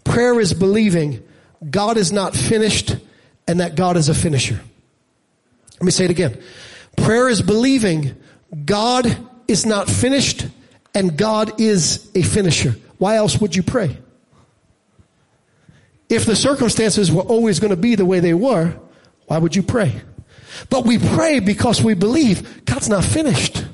[0.04, 1.22] Prayer is believing
[1.68, 2.96] God is not finished
[3.46, 4.60] and that God is a finisher.
[5.74, 6.40] Let me say it again.
[6.96, 8.16] Prayer is believing
[8.64, 9.06] God
[9.46, 10.46] is not finished
[10.94, 12.76] and God is a finisher.
[12.98, 13.96] Why else would you pray?
[16.08, 18.78] If the circumstances were always going to be the way they were,
[19.26, 20.00] why would you pray?
[20.70, 23.64] But we pray because we believe God's not finished.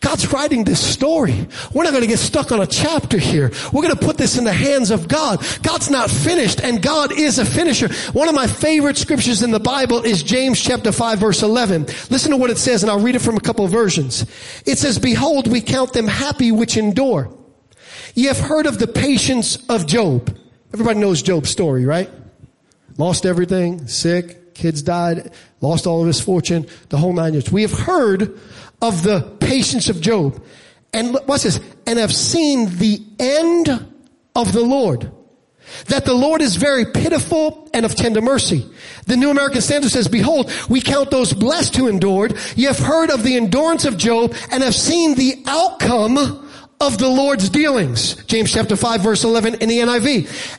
[0.00, 1.46] God's writing this story.
[1.72, 3.52] We're not going to get stuck on a chapter here.
[3.72, 5.44] We're going to put this in the hands of God.
[5.62, 7.88] God's not finished and God is a finisher.
[8.12, 11.86] One of my favorite scriptures in the Bible is James chapter 5 verse 11.
[12.10, 14.26] Listen to what it says and I'll read it from a couple of versions.
[14.66, 17.36] It says, behold, we count them happy which endure.
[18.14, 20.36] Ye have heard of the patience of Job.
[20.72, 22.10] Everybody knows Job's story, right?
[22.96, 27.50] Lost everything, sick, kids died, lost all of his fortune, the whole nine years.
[27.50, 28.38] We have heard
[28.80, 30.42] of the patience of Job.
[30.92, 31.60] And what's this?
[31.86, 33.68] And have seen the end
[34.34, 35.10] of the Lord.
[35.86, 38.66] That the Lord is very pitiful and of tender mercy.
[39.06, 42.36] The New American Standard says, behold, we count those blessed who endured.
[42.56, 46.48] You have heard of the endurance of Job and have seen the outcome
[46.80, 48.16] of the Lord's dealings.
[48.24, 50.58] James chapter 5 verse 11 in the NIV.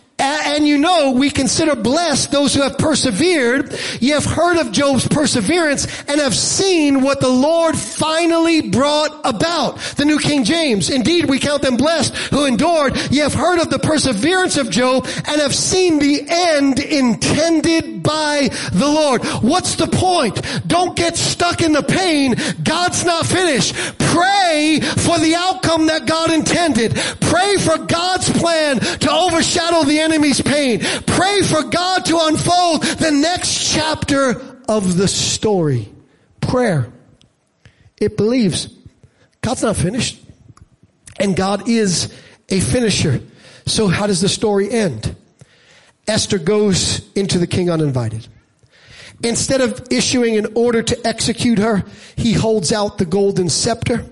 [0.53, 3.75] And you know, we consider blessed those who have persevered.
[3.99, 9.79] You have heard of Job's perseverance and have seen what the Lord finally brought about.
[9.97, 10.91] The New King James.
[10.91, 12.95] Indeed, we count them blessed who endured.
[13.11, 18.49] You have heard of the perseverance of Job and have seen the end intended by
[18.73, 19.23] the Lord.
[19.41, 20.39] What's the point?
[20.67, 22.35] Don't get stuck in the pain.
[22.63, 23.73] God's not finished.
[23.97, 26.93] Pray for the outcome that God intended.
[27.21, 30.79] Pray for God's plan to overshadow the enemy's pain.
[31.05, 35.91] Pray for God to unfold the next chapter of the story.
[36.41, 36.91] Prayer.
[37.99, 38.67] It believes
[39.41, 40.19] God's not finished.
[41.19, 42.13] And God is
[42.49, 43.21] a finisher.
[43.65, 45.15] So how does the story end?
[46.07, 48.27] Esther goes into the king uninvited.
[49.23, 54.05] Instead of issuing an order to execute her, he holds out the golden scepter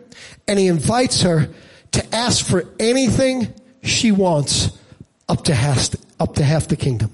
[0.47, 1.49] and he invites her
[1.91, 4.77] to ask for anything she wants
[5.27, 5.53] up to
[6.21, 7.11] up to half the kingdom.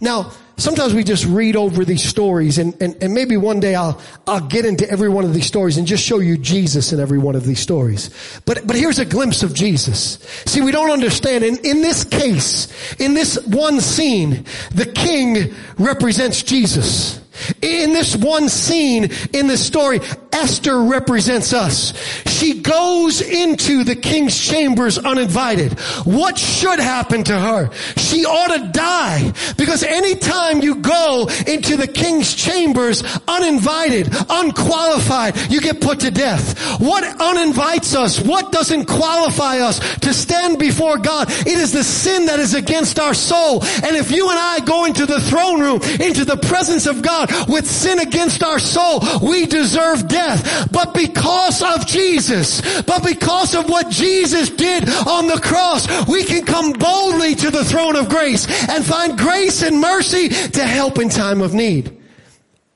[0.00, 4.00] Now, sometimes we just read over these stories and, and, and maybe one day I'll,
[4.26, 7.18] I'll get into every one of these stories and just show you Jesus in every
[7.18, 8.10] one of these stories.
[8.44, 10.18] But, but here's a glimpse of Jesus.
[10.46, 11.44] See, we don't understand.
[11.44, 12.68] In, in this case,
[13.00, 17.20] in this one scene, the king represents Jesus.
[17.62, 20.00] In this one scene in the story,
[20.32, 21.92] Esther represents us.
[22.26, 25.78] She goes into the king's chambers uninvited.
[26.04, 27.70] What should happen to her?
[27.96, 35.60] She ought to die because anytime you go into the king's chambers uninvited, unqualified, you
[35.60, 36.80] get put to death.
[36.80, 38.20] What uninvites us?
[38.20, 41.28] What doesn't qualify us to stand before God?
[41.30, 43.62] It is the sin that is against our soul.
[43.64, 47.27] And if you and I go into the throne room, into the presence of God,
[47.48, 50.68] with sin against our soul, we deserve death.
[50.72, 56.44] But because of Jesus, but because of what Jesus did on the cross, we can
[56.44, 61.08] come boldly to the throne of grace and find grace and mercy to help in
[61.08, 61.96] time of need.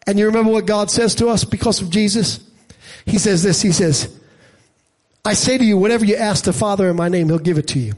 [0.07, 2.41] And you remember what God says to us because of Jesus?
[3.07, 4.15] He says this, He says,
[5.25, 7.69] I say to you, whatever you ask the Father in my name, He'll give it
[7.69, 7.95] to you.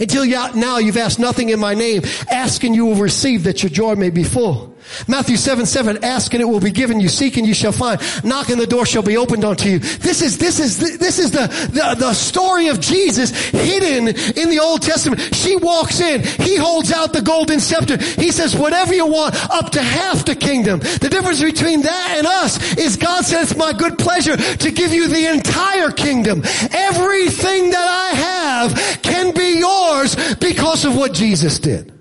[0.00, 2.02] Until now you've asked nothing in my name.
[2.30, 4.72] Ask and you will receive that your joy may be full.
[5.08, 8.00] Matthew 7, 7, ask and it will be given you, seek and you shall find,
[8.24, 9.78] knock and the door shall be opened unto you.
[9.78, 14.60] This is, this is, this is the, the, the story of Jesus hidden in the
[14.60, 15.20] Old Testament.
[15.34, 17.96] She walks in, he holds out the golden scepter.
[17.96, 20.80] He says, whatever you want, up to half the kingdom.
[20.80, 25.08] The difference between that and us is God says, my good pleasure to give you
[25.08, 26.42] the entire kingdom.
[26.72, 28.31] Everything that I have
[29.02, 31.92] can be yours because of what Jesus did.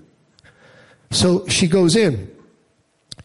[1.11, 2.29] So she goes in.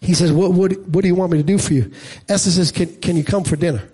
[0.01, 1.91] He says, what, what, what do you want me to do for you?
[2.29, 3.89] Esther says, can, can you come for dinner?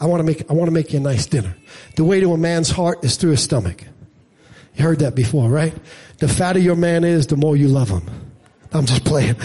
[0.00, 1.56] I want to make, I want to make you a nice dinner.
[1.96, 3.84] The way to a man's heart is through his stomach.
[4.74, 5.74] You heard that before, right?
[6.18, 8.02] The fatter your man is, the more you love him.
[8.72, 9.36] I'm just playing.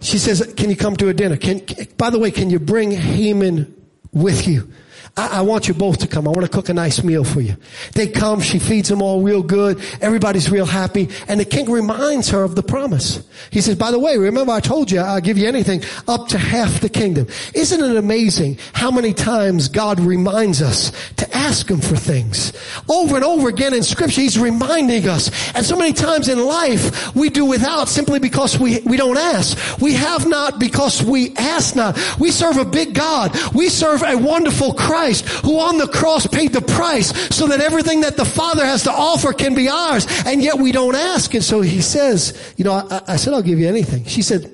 [0.00, 1.36] She says, can you come to a dinner?
[1.36, 1.62] Can,
[1.96, 3.74] by the way, can you bring Haman
[4.12, 4.70] with you?
[5.14, 6.26] I, I, want you both to come.
[6.26, 7.56] I want to cook a nice meal for you.
[7.92, 8.40] They come.
[8.40, 9.78] She feeds them all real good.
[10.00, 11.10] Everybody's real happy.
[11.28, 13.22] And the king reminds her of the promise.
[13.50, 16.38] He says, by the way, remember I told you I'll give you anything up to
[16.38, 17.26] half the kingdom.
[17.54, 22.54] Isn't it amazing how many times God reminds us to ask him for things?
[22.88, 25.30] Over and over again in scripture, he's reminding us.
[25.54, 29.78] And so many times in life, we do without simply because we, we don't ask.
[29.78, 31.98] We have not because we ask not.
[32.18, 33.36] We serve a big God.
[33.52, 37.60] We serve a wonderful Christ Christ who on the cross paid the price so that
[37.60, 40.06] everything that the Father has to offer can be ours.
[40.26, 41.34] And yet we don't ask.
[41.34, 44.04] And so he says, you know, I, I said, I'll give you anything.
[44.04, 44.48] She said,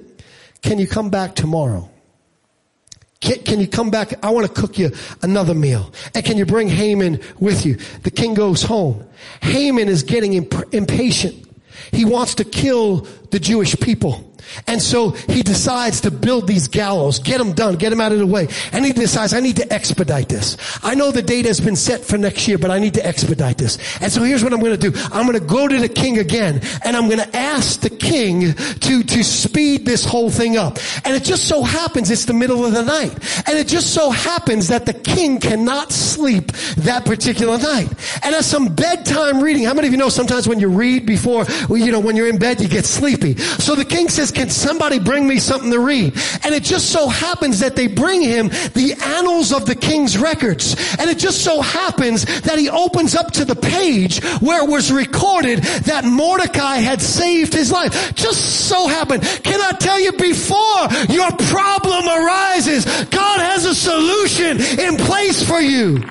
[0.62, 1.90] can you come back tomorrow?
[3.20, 4.24] Can, can, you come back?
[4.24, 4.90] I want to cook you
[5.20, 5.92] another meal.
[6.14, 7.76] And can you bring Haman with you?
[8.04, 9.06] The king goes home.
[9.42, 11.46] Haman is getting imp- impatient.
[11.92, 14.27] He wants to kill the Jewish people.
[14.66, 18.18] And so he decides to build these gallows, get them done, get them out of
[18.18, 18.48] the way.
[18.72, 20.56] And he decides, I need to expedite this.
[20.82, 23.58] I know the date has been set for next year, but I need to expedite
[23.58, 23.78] this.
[24.00, 24.98] And so here's what I'm going to do.
[25.12, 28.54] I'm going to go to the king again, and I'm going to ask the king
[28.54, 30.78] to, to speed this whole thing up.
[31.04, 33.12] And it just so happens it's the middle of the night.
[33.46, 37.88] And it just so happens that the king cannot sleep that particular night.
[38.22, 41.44] And as some bedtime reading, how many of you know sometimes when you read before,
[41.68, 43.36] you know, when you're in bed, you get sleepy.
[43.36, 46.14] So the king says, can somebody bring me something to read?
[46.44, 50.74] And it just so happens that they bring him the annals of the king's records.
[50.98, 54.92] And it just so happens that he opens up to the page where it was
[54.92, 58.14] recorded that Mordecai had saved his life.
[58.14, 59.22] Just so happened.
[59.42, 65.60] Can I tell you before your problem arises, God has a solution in place for
[65.60, 66.02] you.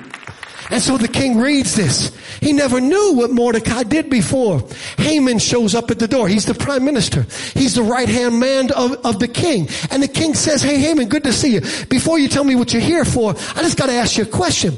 [0.70, 2.12] And so the king reads this.
[2.40, 4.62] He never knew what Mordecai did before.
[4.96, 6.28] Haman shows up at the door.
[6.28, 7.22] He's the prime minister.
[7.54, 9.68] He's the right hand man of, of the king.
[9.90, 11.60] And the king says, Hey Haman, good to see you.
[11.88, 14.76] Before you tell me what you're here for, I just gotta ask you a question.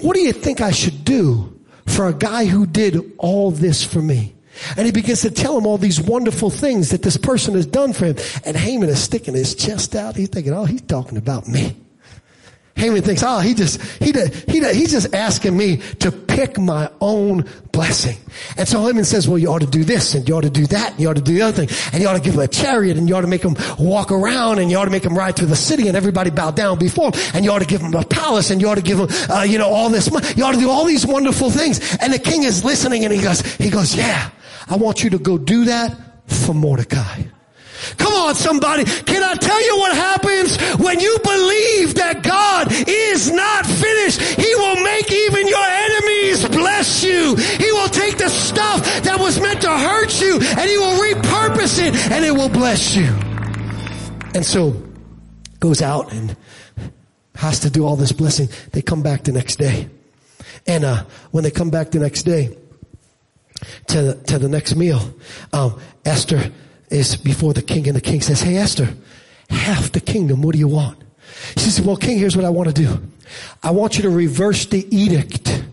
[0.00, 4.00] What do you think I should do for a guy who did all this for
[4.00, 4.34] me?
[4.76, 7.92] And he begins to tell him all these wonderful things that this person has done
[7.92, 8.16] for him.
[8.44, 10.16] And Haman is sticking his chest out.
[10.16, 11.76] He's thinking, oh, he's talking about me.
[12.74, 14.12] Haman thinks, oh, he just, he,
[14.48, 18.16] he, he's just asking me to pick my own blessing.
[18.56, 20.66] And so Haman says, well, you ought to do this and you ought to do
[20.66, 22.40] that and you ought to do the other thing and you ought to give him
[22.40, 25.04] a chariot and you ought to make him walk around and you ought to make
[25.04, 27.66] him ride through the city and everybody bow down before him and you ought to
[27.66, 30.10] give him a palace and you ought to give him, uh, you know, all this
[30.10, 30.26] money.
[30.36, 31.96] You ought to do all these wonderful things.
[32.00, 34.30] And the king is listening and he goes, he goes, yeah,
[34.68, 35.94] I want you to go do that
[36.26, 37.22] for Mordecai.
[37.98, 38.84] Come on, somebody.
[38.84, 44.20] Can I tell you what happens when you believe that God is not finished?
[44.20, 47.36] He will make even your enemies bless you.
[47.36, 51.78] He will take the stuff that was meant to hurt you and he will repurpose
[51.80, 53.08] it and it will bless you.
[54.34, 54.82] And so
[55.60, 56.36] goes out and
[57.34, 58.48] has to do all this blessing.
[58.72, 59.88] They come back the next day.
[60.66, 62.56] And uh, when they come back the next day
[63.88, 65.00] to the, to the next meal,
[65.52, 66.52] um, Esther
[66.92, 68.94] is before the king and the king says, Hey Esther,
[69.50, 71.02] half the kingdom, what do you want?
[71.56, 73.02] She says, well, king, here's what I want to do.
[73.62, 75.64] I want you to reverse the edict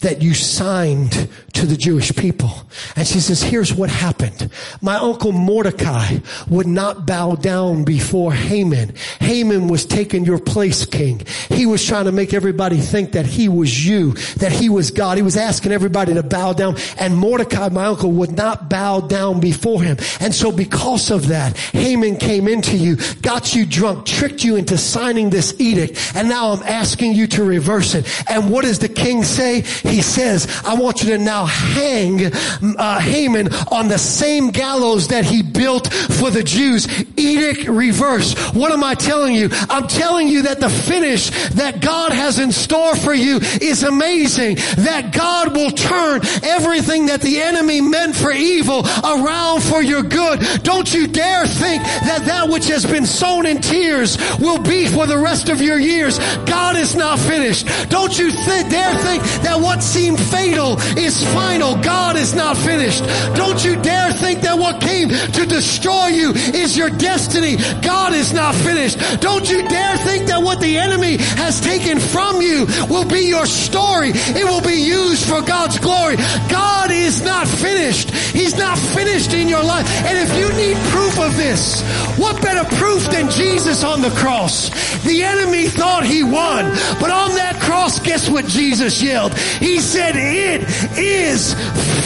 [0.00, 2.50] that you signed to the Jewish people.
[2.96, 4.50] And she says, here's what happened.
[4.80, 6.18] My uncle Mordecai
[6.48, 8.94] would not bow down before Haman.
[9.20, 11.22] Haman was taking your place, king.
[11.48, 15.16] He was trying to make everybody think that he was you, that he was God.
[15.16, 16.76] He was asking everybody to bow down.
[16.98, 19.96] And Mordecai, my uncle, would not bow down before him.
[20.20, 24.76] And so because of that, Haman came into you, got you drunk, tricked you into
[24.76, 26.12] signing this edict.
[26.14, 28.06] And now I'm asking you to reverse it.
[28.28, 29.63] And what does the king say?
[29.64, 35.24] He says, I want you to now hang uh, Haman on the same gallows that
[35.24, 36.86] he built for the Jews.
[37.16, 38.34] Edict reverse.
[38.54, 39.48] What am I telling you?
[39.70, 44.56] I'm telling you that the finish that God has in store for you is amazing.
[44.84, 50.40] That God will turn everything that the enemy meant for evil around for your good.
[50.62, 55.06] Don't you dare think that that which has been sown in tears will be for
[55.06, 56.18] the rest of your years.
[56.44, 57.66] God is not finished.
[57.88, 61.76] Don't you th- dare think that what seemed fatal is final.
[61.76, 63.04] God is not finished.
[63.34, 67.56] Don't you dare think that what came to destroy you is your destiny.
[67.82, 68.98] God is not finished.
[69.20, 70.13] Don't you dare think that
[70.54, 74.10] what the enemy has taken from you will be your story.
[74.14, 76.14] It will be used for God's glory.
[76.48, 78.10] God is not finished.
[78.10, 79.84] He's not finished in your life.
[80.06, 81.82] And if you need proof of this,
[82.16, 84.70] what better proof than Jesus on the cross?
[85.02, 89.34] The enemy thought he won, but on that cross, guess what Jesus yelled.
[89.34, 90.62] He said, it
[90.96, 91.54] is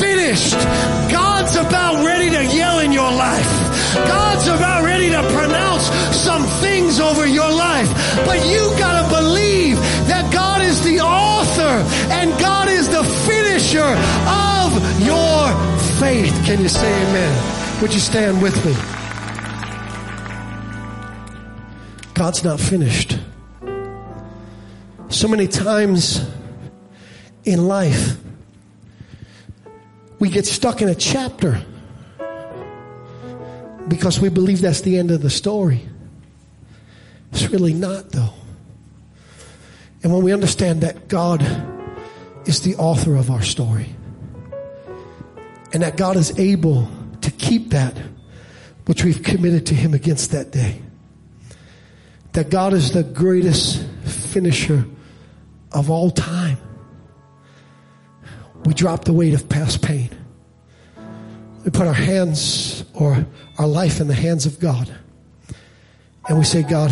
[0.00, 0.54] finished.
[1.12, 3.68] God's about ready to yell in your life.
[3.94, 5.67] God's about ready to pronounce
[6.12, 7.90] some things over your life.
[8.26, 9.76] But you gotta believe
[10.08, 11.74] that God is the author
[12.12, 13.90] and God is the finisher
[14.26, 14.72] of
[15.04, 15.38] your
[16.00, 16.34] faith.
[16.44, 17.80] Can you say amen?
[17.82, 18.74] Would you stand with me?
[22.14, 23.18] God's not finished.
[25.08, 26.20] So many times
[27.44, 28.18] in life,
[30.18, 31.62] we get stuck in a chapter
[33.88, 35.82] because we believe that's the end of the story.
[37.32, 38.32] It's really not, though.
[40.02, 41.42] And when we understand that God
[42.46, 43.94] is the author of our story,
[45.72, 46.88] and that God is able
[47.20, 47.96] to keep that
[48.86, 50.80] which we've committed to Him against that day,
[52.32, 54.84] that God is the greatest finisher
[55.72, 56.58] of all time,
[58.64, 60.10] we drop the weight of past pain.
[61.68, 63.26] We put our hands or
[63.58, 64.90] our life in the hands of God.
[66.26, 66.90] And we say, God,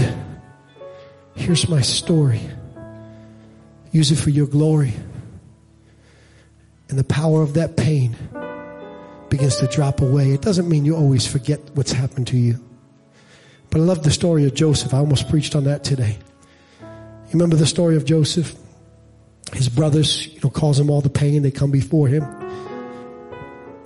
[1.34, 2.42] here's my story.
[3.90, 4.92] Use it for your glory.
[6.90, 8.18] And the power of that pain
[9.30, 10.32] begins to drop away.
[10.32, 12.62] It doesn't mean you always forget what's happened to you.
[13.70, 14.92] But I love the story of Joseph.
[14.92, 16.18] I almost preached on that today.
[16.82, 18.54] You remember the story of Joseph?
[19.54, 21.40] His brothers, you know, cause him all the pain.
[21.40, 22.24] They come before him.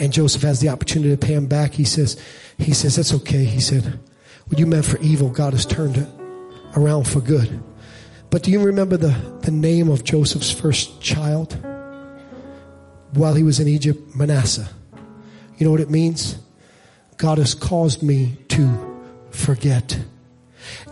[0.00, 1.74] And Joseph has the opportunity to pay him back.
[1.74, 2.20] He says,
[2.58, 3.44] he says, that's okay.
[3.44, 4.00] He said,
[4.46, 6.08] what you meant for evil, God has turned it
[6.74, 7.62] around for good.
[8.30, 11.56] But do you remember the, the name of Joseph's first child?
[13.12, 14.68] While he was in Egypt, Manasseh.
[15.58, 16.36] You know what it means?
[17.18, 19.98] God has caused me to forget.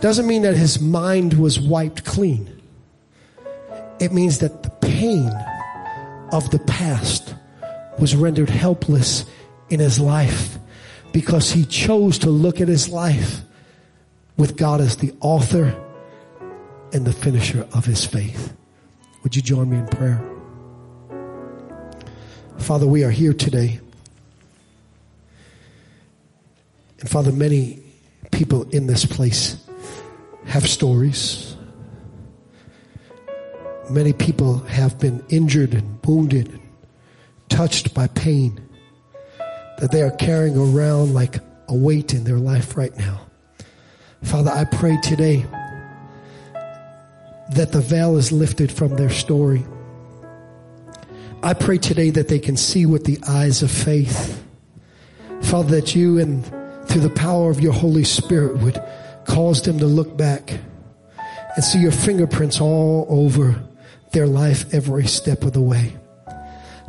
[0.01, 2.61] Doesn't mean that his mind was wiped clean.
[3.99, 5.31] It means that the pain
[6.31, 7.33] of the past
[7.99, 9.25] was rendered helpless
[9.69, 10.57] in his life
[11.11, 13.41] because he chose to look at his life
[14.37, 15.75] with God as the author
[16.93, 18.53] and the finisher of his faith.
[19.23, 20.23] Would you join me in prayer?
[22.57, 23.79] Father, we are here today.
[26.99, 27.81] And Father, many
[28.31, 29.65] people in this place
[30.45, 31.55] have stories.
[33.89, 36.59] Many people have been injured and wounded
[37.49, 38.61] touched by pain
[39.79, 41.37] that they are carrying around like
[41.67, 43.21] a weight in their life right now.
[44.23, 45.45] Father, I pray today
[47.51, 49.65] that the veil is lifted from their story.
[51.41, 54.43] I pray today that they can see with the eyes of faith.
[55.41, 56.45] Father, that you and
[56.87, 58.81] through the power of your Holy Spirit would
[59.25, 60.59] cause them to look back
[61.55, 63.63] and see your fingerprints all over
[64.11, 65.98] their life every step of the way.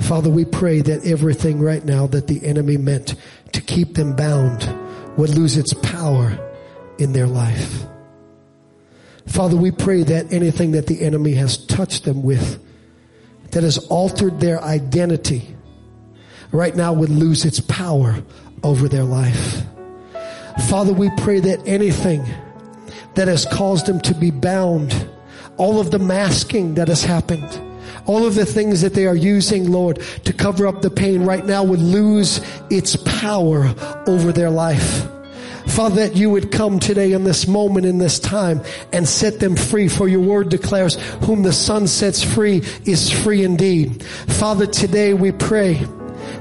[0.00, 3.14] Father, we pray that everything right now that the enemy meant
[3.52, 4.68] to keep them bound
[5.16, 6.36] would lose its power
[6.98, 7.84] in their life.
[9.26, 12.62] Father, we pray that anything that the enemy has touched them with
[13.52, 15.56] that has altered their identity
[16.52, 18.22] right now would lose its power
[18.62, 19.62] over their life.
[20.68, 22.24] Father, we pray that anything
[23.14, 25.08] that has caused them to be bound,
[25.56, 27.69] all of the masking that has happened,
[28.06, 31.44] all of the things that they are using, Lord, to cover up the pain right
[31.44, 32.40] now would lose
[32.70, 33.74] its power
[34.06, 35.06] over their life.
[35.66, 38.60] Father, that you would come today in this moment, in this time,
[38.92, 39.88] and set them free.
[39.88, 44.02] For your word declares, whom the Son sets free is free indeed.
[44.02, 45.86] Father, today we pray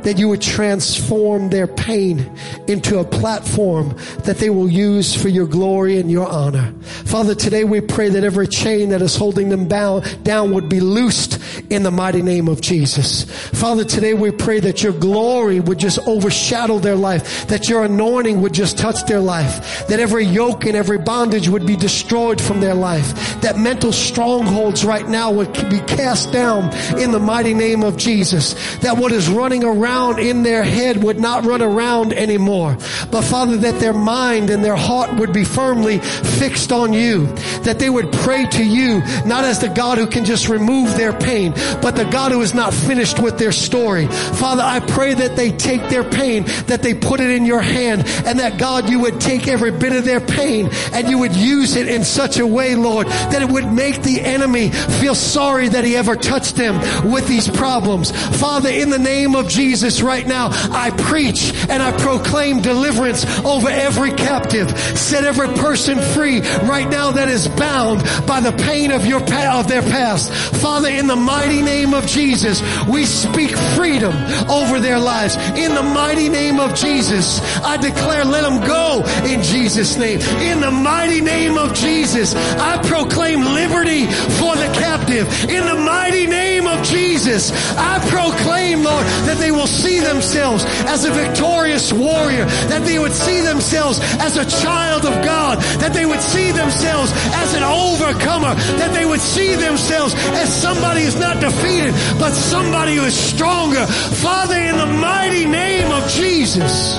[0.04, 2.32] that you would transform their pain
[2.68, 6.74] into a platform that they will use for your glory and your honor.
[6.84, 10.80] Father, today we pray that every chain that is holding them down, down would be
[10.80, 13.24] loosed in the mighty name of Jesus.
[13.60, 18.42] Father, today we pray that your glory would just overshadow their life, that your anointing
[18.42, 22.60] would just touch their life, that every yoke and every bondage would be destroyed from
[22.60, 27.84] their life, that mental strongholds right now would be cast down in the mighty name
[27.84, 32.14] of Jesus, that what is running around around in their head would not run around
[32.14, 32.78] anymore.
[33.12, 37.28] But Father, that their mind and their heart would be firmly fixed on you.
[37.64, 41.14] That they would pray to you, not as the God who can just remove their
[41.14, 44.08] pain, but the God who is not finished with their story.
[44.08, 48.04] Father, I pray that they take their pain, that they put it in your hand,
[48.26, 51.76] and that God, you would take every bit of their pain and you would use
[51.76, 55.84] it in such a way, Lord, that it would make the enemy feel sorry that
[55.84, 56.76] he ever touched them
[57.12, 58.12] with these problems.
[58.40, 63.24] Father, in the name of Jesus, Jesus right now, I preach and I proclaim deliverance
[63.46, 64.68] over every captive.
[64.98, 69.68] Set every person free right now that is bound by the pain of your of
[69.68, 70.34] their past.
[70.60, 74.12] Father, in the mighty name of Jesus, we speak freedom
[74.50, 75.36] over their lives.
[75.56, 80.20] In the mighty name of Jesus, I declare let them go in Jesus' name.
[80.42, 85.28] In the mighty name of Jesus, I proclaim liberty for the captive.
[85.48, 91.06] In the mighty name of Jesus, I proclaim, Lord, that they will see themselves as
[91.06, 96.06] a victorious warrior, that they would see themselves as a child of God, that they
[96.06, 101.40] would see themselves as an overcomer, that they would see themselves as somebody who's not
[101.40, 103.86] defeated, but somebody who is stronger.
[103.86, 106.98] Father, in the mighty name of Jesus,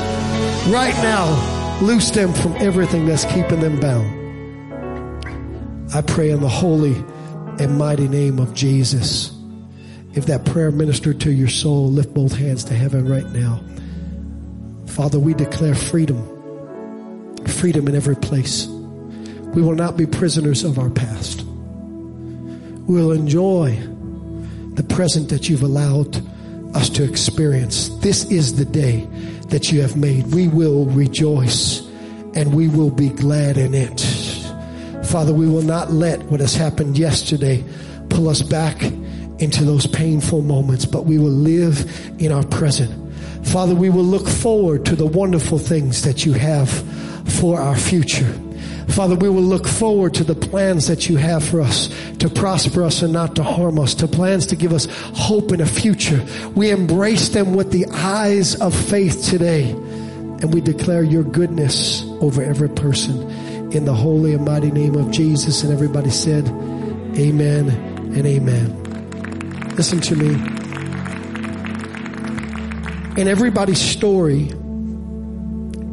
[0.68, 4.20] right now, loose them from everything that's keeping them bound.
[5.92, 6.94] I pray in the holy
[7.58, 9.39] and mighty name of Jesus.
[10.14, 13.60] If that prayer ministered to your soul, lift both hands to heaven right now.
[14.86, 16.18] Father, we declare freedom,
[17.46, 18.66] freedom in every place.
[18.66, 21.42] We will not be prisoners of our past.
[21.42, 23.76] We will enjoy
[24.74, 26.16] the present that you've allowed
[26.74, 27.88] us to experience.
[28.00, 29.06] This is the day
[29.48, 30.26] that you have made.
[30.28, 31.80] We will rejoice
[32.34, 34.00] and we will be glad in it.
[35.06, 37.64] Father, we will not let what has happened yesterday
[38.08, 38.80] pull us back
[39.40, 42.90] into those painful moments, but we will live in our present.
[43.46, 46.70] Father, we will look forward to the wonderful things that you have
[47.38, 48.32] for our future.
[48.88, 51.88] Father, we will look forward to the plans that you have for us
[52.18, 55.60] to prosper us and not to harm us, to plans to give us hope in
[55.60, 56.24] a future.
[56.54, 62.42] We embrace them with the eyes of faith today and we declare your goodness over
[62.42, 63.30] every person
[63.72, 65.62] in the holy and mighty name of Jesus.
[65.62, 66.48] And everybody said,
[67.16, 68.79] amen and amen.
[69.76, 70.34] Listen to me.
[73.20, 74.50] In everybody's story,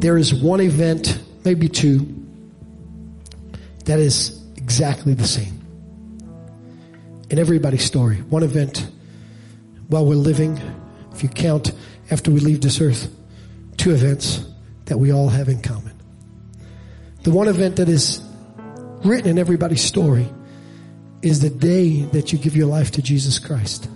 [0.00, 2.14] there is one event, maybe two,
[3.84, 5.60] that is exactly the same.
[7.30, 8.88] In everybody's story, one event
[9.88, 10.60] while we're living,
[11.12, 11.72] if you count
[12.10, 13.14] after we leave this earth,
[13.76, 14.44] two events
[14.86, 15.92] that we all have in common.
[17.22, 18.22] The one event that is
[19.04, 20.28] written in everybody's story
[21.22, 23.88] is the day that you give your life to Jesus Christ.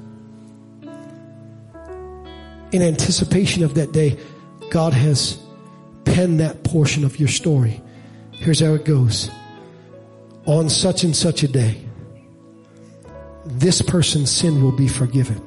[2.72, 4.18] In anticipation of that day,
[4.70, 5.38] God has
[6.04, 7.80] penned that portion of your story.
[8.32, 9.30] Here's how it goes
[10.46, 11.80] on such and such a day,
[13.44, 15.40] this person's sin will be forgiven.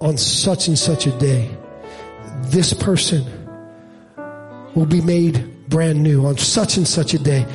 [0.00, 1.50] On such and such a day,
[2.42, 3.24] this person
[4.74, 6.26] will be made brand new.
[6.26, 7.46] On such and such a day,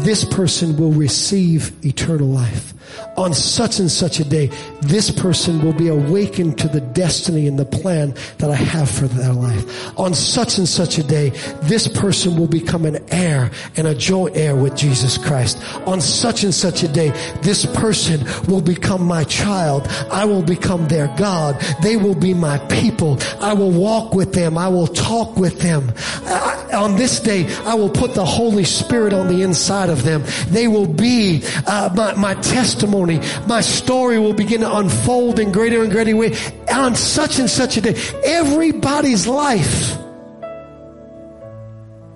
[0.00, 2.72] this person will receive eternal life
[3.16, 7.58] on such and such a day, this person will be awakened to the destiny and
[7.58, 9.98] the plan that I have for their life.
[9.98, 11.30] On such and such a day,
[11.62, 15.62] this person will become an heir and a joint heir with Jesus Christ.
[15.86, 17.10] On such and such a day,
[17.42, 19.86] this person will become my child.
[20.10, 21.60] I will become their God.
[21.82, 23.18] They will be my people.
[23.40, 24.56] I will walk with them.
[24.56, 25.92] I will talk with them.
[26.24, 30.24] I, on this day, I will put the Holy Spirit on the inside of them.
[30.48, 35.52] They will be uh, my, my testimony testimony, my story will begin to unfold in
[35.52, 36.34] greater and greater way
[36.72, 37.94] on such and such a day.
[38.24, 39.96] Everybody's life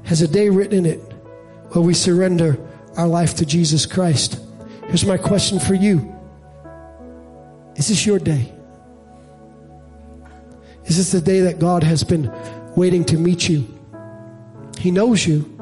[0.05, 1.01] has a day written in it
[1.71, 2.59] where we surrender
[2.97, 4.41] our life to Jesus Christ.
[4.87, 6.15] Here's my question for you.
[7.77, 8.53] Is this your day?
[10.87, 12.33] Is this the day that God has been
[12.77, 13.67] waiting to meet you?
[14.79, 15.53] He knows you.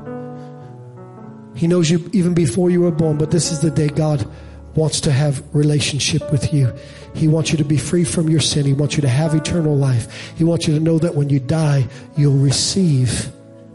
[1.57, 4.29] He knows you even before you were born, but this is the day God
[4.77, 6.73] wants to have relationship with you.
[7.15, 8.67] He wants you to be free from your sin.
[8.67, 10.33] He wants you to have eternal life.
[10.37, 13.31] He wants you to know that when you die, you'll receive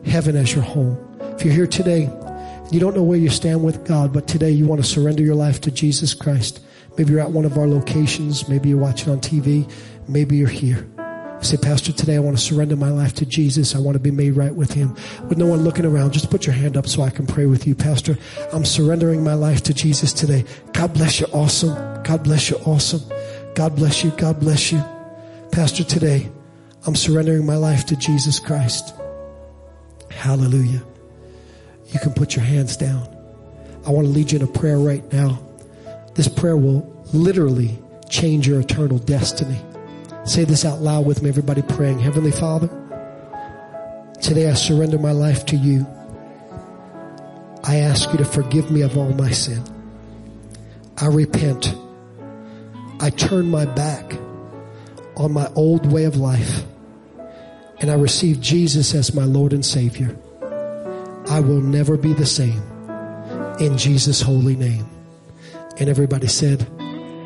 [0.06, 0.97] heaven as your home.
[1.22, 2.10] If you're here today,
[2.72, 5.36] you don't know where you stand with God, but today you want to surrender your
[5.36, 6.60] life to Jesus Christ.
[6.97, 8.50] Maybe you're at one of our locations.
[8.50, 9.72] Maybe you're watching on TV.
[10.08, 10.86] Maybe you're here.
[11.42, 13.74] Say, Pastor, today I want to surrender my life to Jesus.
[13.74, 14.96] I want to be made right with Him.
[15.30, 17.66] With no one looking around, just put your hand up so I can pray with
[17.66, 17.76] you.
[17.76, 18.18] Pastor,
[18.52, 20.44] I'm surrendering my life to Jesus today.
[20.74, 21.28] God bless you.
[21.28, 21.74] Awesome.
[22.04, 22.58] God bless you.
[22.66, 23.02] Awesome.
[23.56, 24.12] God bless you.
[24.12, 24.84] God bless you.
[25.52, 26.30] Pastor, today
[26.86, 28.94] I'm surrendering my life to Jesus Christ.
[30.12, 30.84] Hallelujah.
[31.92, 33.08] You can put your hands down.
[33.86, 35.40] I want to lead you in a prayer right now.
[36.16, 37.80] This prayer will literally
[38.10, 39.60] change your eternal destiny.
[40.30, 41.98] Say this out loud with me, everybody praying.
[41.98, 42.70] Heavenly Father,
[44.22, 45.88] today I surrender my life to you.
[47.64, 49.64] I ask you to forgive me of all my sin.
[51.02, 51.74] I repent.
[53.00, 54.14] I turn my back
[55.18, 56.64] on my old way of life
[57.80, 60.16] and I receive Jesus as my Lord and Savior,
[61.28, 62.62] I will never be the same.
[63.60, 64.88] In Jesus' holy name.
[65.80, 66.68] And everybody said,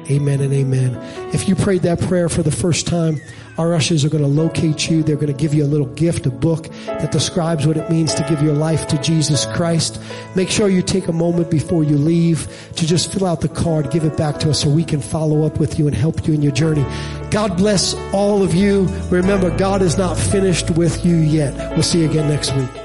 [0.10, 0.96] Amen and amen.
[1.34, 3.22] If you prayed that prayer for the first time,
[3.58, 5.04] our ushers are going to locate you.
[5.04, 8.14] They're going to give you a little gift, a book that describes what it means
[8.16, 10.02] to give your life to Jesus Christ.
[10.36, 13.92] Make sure you take a moment before you leave to just fill out the card,
[13.92, 16.34] give it back to us so we can follow up with you and help you
[16.34, 16.86] in your journey.
[17.30, 18.88] God bless all of you.
[19.10, 21.72] Remember, God is not finished with you yet.
[21.72, 22.83] We'll see you again next week.